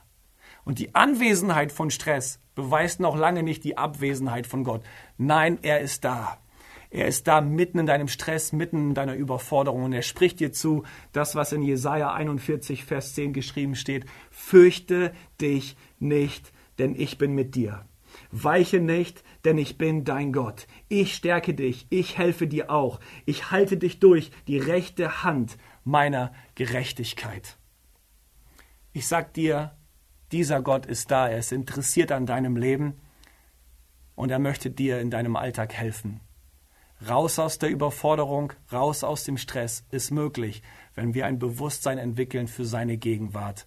Und 0.63 0.79
die 0.79 0.95
Anwesenheit 0.95 1.73
von 1.73 1.91
Stress 1.91 2.39
beweist 2.55 2.99
noch 2.99 3.15
lange 3.15 3.43
nicht 3.43 3.63
die 3.63 3.77
Abwesenheit 3.77 4.47
von 4.47 4.63
Gott. 4.63 4.81
Nein, 5.17 5.59
er 5.61 5.81
ist 5.81 6.03
da. 6.03 6.39
Er 6.89 7.07
ist 7.07 7.27
da 7.27 7.41
mitten 7.41 7.79
in 7.79 7.85
deinem 7.85 8.07
Stress, 8.07 8.53
mitten 8.53 8.89
in 8.89 8.93
deiner 8.93 9.15
Überforderung 9.15 9.83
und 9.83 9.93
er 9.93 10.01
spricht 10.01 10.39
dir 10.39 10.53
zu, 10.53 10.83
das, 11.11 11.35
was 11.35 11.51
in 11.51 11.61
Jesaja 11.61 12.13
41, 12.13 12.85
Vers 12.85 13.13
10 13.15 13.33
geschrieben 13.33 13.75
steht. 13.75 14.05
Fürchte 14.31 15.11
dich 15.41 15.75
nicht, 15.99 16.53
denn 16.79 16.95
ich 16.95 17.17
bin 17.17 17.33
mit 17.33 17.55
dir. 17.55 17.85
Weiche 18.31 18.79
nicht, 18.79 19.23
denn 19.43 19.57
ich 19.57 19.77
bin 19.77 20.05
dein 20.05 20.31
Gott. 20.31 20.67
Ich 20.87 21.15
stärke 21.15 21.53
dich, 21.53 21.85
ich 21.89 22.17
helfe 22.17 22.47
dir 22.47 22.69
auch. 22.69 23.01
Ich 23.25 23.51
halte 23.51 23.75
dich 23.75 23.99
durch 23.99 24.31
die 24.47 24.57
rechte 24.57 25.23
Hand 25.23 25.57
meiner 25.83 26.33
Gerechtigkeit. 26.55 27.57
Ich 28.93 29.07
sag 29.07 29.33
dir, 29.33 29.75
dieser 30.35 30.61
Gott 30.61 30.85
ist 30.85 31.11
da, 31.11 31.29
er 31.29 31.37
ist 31.37 31.53
interessiert 31.53 32.11
an 32.11 32.25
deinem 32.25 32.57
Leben 32.57 32.99
und 34.15 34.31
er 34.31 34.39
möchte 34.39 34.69
dir 34.69 34.99
in 34.99 35.09
deinem 35.09 35.37
Alltag 35.37 35.73
helfen. 35.73 36.19
Raus 37.07 37.39
aus 37.39 37.57
der 37.57 37.69
Überforderung, 37.69 38.51
raus 38.69 39.05
aus 39.05 39.23
dem 39.23 39.37
Stress 39.37 39.85
ist 39.91 40.11
möglich, 40.11 40.61
wenn 40.93 41.13
wir 41.13 41.25
ein 41.25 41.39
Bewusstsein 41.39 41.97
entwickeln 41.97 42.49
für 42.49 42.65
seine 42.65 42.97
Gegenwart. 42.97 43.65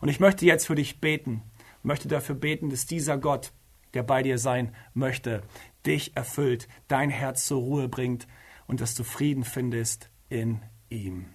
Und 0.00 0.08
ich 0.08 0.20
möchte 0.20 0.46
jetzt 0.46 0.68
für 0.68 0.76
dich 0.76 1.00
beten, 1.00 1.42
möchte 1.82 2.06
dafür 2.06 2.36
beten, 2.36 2.70
dass 2.70 2.86
dieser 2.86 3.18
Gott, 3.18 3.52
der 3.92 4.04
bei 4.04 4.22
dir 4.22 4.38
sein 4.38 4.72
möchte, 4.92 5.42
dich 5.84 6.16
erfüllt, 6.16 6.68
dein 6.86 7.10
Herz 7.10 7.44
zur 7.44 7.58
Ruhe 7.60 7.88
bringt 7.88 8.28
und 8.68 8.80
dass 8.80 8.94
du 8.94 9.02
Frieden 9.02 9.42
findest 9.42 10.10
in 10.28 10.60
ihm. 10.90 11.26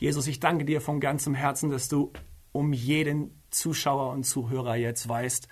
Jesus, 0.00 0.26
ich 0.26 0.40
danke 0.40 0.64
dir 0.64 0.80
von 0.80 0.98
ganzem 0.98 1.36
Herzen, 1.36 1.70
dass 1.70 1.88
du 1.88 2.12
um 2.50 2.72
jeden 2.72 3.41
Zuschauer 3.52 4.10
und 4.10 4.24
Zuhörer 4.24 4.76
jetzt 4.76 5.08
weißt. 5.08 5.48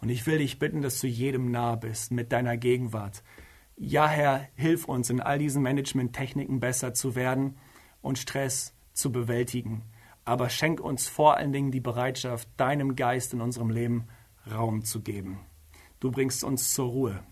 Und 0.00 0.08
ich 0.08 0.26
will 0.26 0.38
dich 0.38 0.58
bitten, 0.58 0.82
dass 0.82 1.00
du 1.00 1.06
jedem 1.06 1.50
nah 1.50 1.76
bist 1.76 2.10
mit 2.10 2.32
deiner 2.32 2.56
Gegenwart. 2.56 3.22
Ja, 3.76 4.08
Herr, 4.08 4.48
hilf 4.56 4.86
uns 4.86 5.10
in 5.10 5.20
all 5.20 5.38
diesen 5.38 5.62
Management-Techniken 5.62 6.60
besser 6.60 6.94
zu 6.94 7.14
werden 7.14 7.56
und 8.02 8.18
Stress 8.18 8.74
zu 8.92 9.12
bewältigen. 9.12 9.82
Aber 10.24 10.48
schenk 10.48 10.80
uns 10.80 11.08
vor 11.08 11.36
allen 11.36 11.52
Dingen 11.52 11.70
die 11.70 11.80
Bereitschaft, 11.80 12.48
deinem 12.56 12.96
Geist 12.96 13.32
in 13.32 13.40
unserem 13.40 13.70
Leben 13.70 14.08
Raum 14.50 14.84
zu 14.84 15.02
geben. 15.02 15.40
Du 15.98 16.10
bringst 16.10 16.44
uns 16.44 16.72
zur 16.72 16.88
Ruhe. 16.88 17.22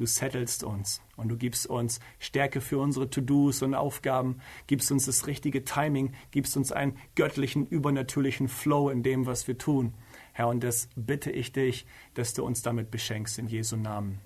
Du 0.00 0.06
settelst 0.06 0.64
uns 0.64 1.02
und 1.16 1.28
du 1.28 1.36
gibst 1.36 1.66
uns 1.66 2.00
Stärke 2.18 2.62
für 2.62 2.78
unsere 2.78 3.10
To-Dos 3.10 3.60
und 3.60 3.74
Aufgaben, 3.74 4.40
gibst 4.66 4.90
uns 4.90 5.04
das 5.04 5.26
richtige 5.26 5.62
Timing, 5.62 6.14
gibst 6.30 6.56
uns 6.56 6.72
einen 6.72 6.96
göttlichen, 7.16 7.66
übernatürlichen 7.66 8.48
Flow 8.48 8.88
in 8.88 9.02
dem, 9.02 9.26
was 9.26 9.46
wir 9.46 9.58
tun. 9.58 9.92
Herr, 10.32 10.48
und 10.48 10.64
das 10.64 10.88
bitte 10.96 11.30
ich 11.30 11.52
dich, 11.52 11.84
dass 12.14 12.32
du 12.32 12.46
uns 12.46 12.62
damit 12.62 12.90
beschenkst 12.90 13.38
in 13.38 13.46
Jesu 13.46 13.76
Namen. 13.76 14.22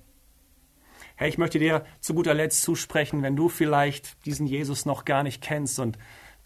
Herr, 1.17 1.27
ich 1.27 1.37
möchte 1.37 1.59
dir 1.59 1.83
zu 1.99 2.13
guter 2.13 2.33
Letzt 2.33 2.61
zusprechen, 2.61 3.21
wenn 3.21 3.35
du 3.35 3.49
vielleicht 3.49 4.25
diesen 4.25 4.47
Jesus 4.47 4.85
noch 4.85 5.03
gar 5.03 5.23
nicht 5.23 5.43
kennst 5.43 5.77
und 5.79 5.97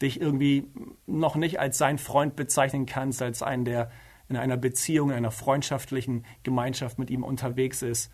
dich 0.02 0.20
irgendwie 0.20 0.66
noch 1.06 1.36
nicht 1.36 1.60
als 1.60 1.78
sein 1.78 1.98
Freund 1.98 2.34
bezeichnen 2.34 2.84
kannst, 2.84 3.22
als 3.22 3.44
einen, 3.44 3.64
der 3.64 3.92
in 4.28 4.36
einer 4.36 4.56
Beziehung, 4.56 5.10
in 5.10 5.16
einer 5.16 5.30
freundschaftlichen 5.30 6.24
Gemeinschaft 6.42 6.98
mit 6.98 7.10
ihm 7.10 7.22
unterwegs 7.22 7.82
ist, 7.82 8.10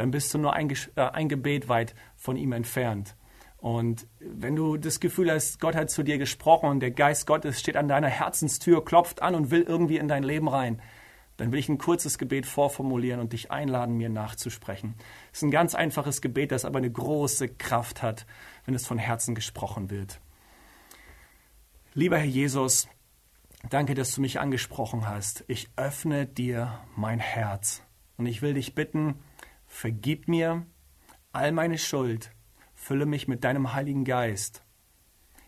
dann 0.00 0.10
bist 0.10 0.32
du 0.32 0.38
nur 0.38 0.54
ein, 0.54 0.70
äh, 0.70 1.02
ein 1.12 1.28
Gebet 1.28 1.68
weit 1.68 1.94
von 2.16 2.36
ihm 2.36 2.52
entfernt. 2.52 3.14
Und 3.58 4.06
wenn 4.18 4.56
du 4.56 4.78
das 4.78 4.98
Gefühl 4.98 5.30
hast, 5.30 5.60
Gott 5.60 5.76
hat 5.76 5.90
zu 5.90 6.02
dir 6.02 6.16
gesprochen 6.16 6.70
und 6.70 6.80
der 6.80 6.90
Geist 6.90 7.26
Gottes 7.26 7.60
steht 7.60 7.76
an 7.76 7.88
deiner 7.88 8.08
Herzenstür, 8.08 8.82
klopft 8.82 9.20
an 9.20 9.34
und 9.34 9.50
will 9.50 9.60
irgendwie 9.60 9.98
in 9.98 10.08
dein 10.08 10.22
Leben 10.22 10.48
rein, 10.48 10.80
dann 11.36 11.52
will 11.52 11.58
ich 11.58 11.68
ein 11.68 11.76
kurzes 11.76 12.16
Gebet 12.16 12.46
vorformulieren 12.46 13.20
und 13.20 13.34
dich 13.34 13.50
einladen, 13.50 13.98
mir 13.98 14.08
nachzusprechen. 14.08 14.94
Es 15.32 15.40
ist 15.40 15.42
ein 15.42 15.50
ganz 15.50 15.74
einfaches 15.74 16.22
Gebet, 16.22 16.50
das 16.50 16.64
aber 16.64 16.78
eine 16.78 16.90
große 16.90 17.48
Kraft 17.48 18.02
hat, 18.02 18.24
wenn 18.64 18.74
es 18.74 18.86
von 18.86 18.96
Herzen 18.96 19.34
gesprochen 19.34 19.90
wird. 19.90 20.18
Lieber 21.92 22.16
Herr 22.16 22.24
Jesus, 22.24 22.88
danke, 23.68 23.92
dass 23.92 24.14
du 24.14 24.22
mich 24.22 24.40
angesprochen 24.40 25.06
hast. 25.06 25.44
Ich 25.46 25.68
öffne 25.76 26.24
dir 26.24 26.80
mein 26.96 27.18
Herz 27.18 27.82
und 28.16 28.24
ich 28.24 28.40
will 28.40 28.54
dich 28.54 28.74
bitten, 28.74 29.16
vergib 29.70 30.28
mir 30.28 30.66
all 31.32 31.52
meine 31.52 31.78
Schuld, 31.78 32.32
fülle 32.74 33.06
mich 33.06 33.28
mit 33.28 33.44
deinem 33.44 33.72
Heiligen 33.72 34.04
Geist. 34.04 34.62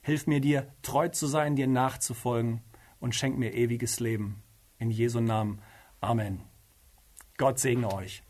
Hilf 0.00 0.26
mir 0.26 0.40
dir 0.40 0.72
treu 0.80 1.08
zu 1.08 1.26
sein, 1.26 1.56
dir 1.56 1.66
nachzufolgen 1.66 2.62
und 2.98 3.14
schenk 3.14 3.36
mir 3.36 3.52
ewiges 3.52 4.00
Leben. 4.00 4.42
In 4.78 4.90
Jesu 4.90 5.20
Namen. 5.20 5.60
Amen. 6.00 6.40
Gott 7.36 7.58
segne 7.58 7.92
euch. 7.92 8.22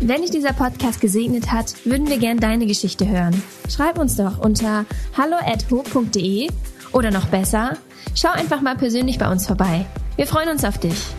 Wenn 0.00 0.20
dich 0.20 0.30
dieser 0.30 0.52
Podcast 0.52 1.00
gesegnet 1.00 1.52
hat, 1.52 1.86
würden 1.86 2.08
wir 2.08 2.18
gern 2.18 2.38
deine 2.38 2.66
Geschichte 2.66 3.08
hören. 3.08 3.40
Schreib 3.68 3.98
uns 3.98 4.16
doch 4.16 4.38
unter 4.38 4.84
hallo@ho.de 5.16 6.50
oder 6.92 7.10
noch 7.10 7.26
besser, 7.26 7.78
schau 8.14 8.30
einfach 8.30 8.60
mal 8.60 8.76
persönlich 8.76 9.18
bei 9.18 9.30
uns 9.30 9.46
vorbei. 9.46 9.86
Wir 10.16 10.26
freuen 10.26 10.48
uns 10.48 10.64
auf 10.64 10.78
dich. 10.78 11.14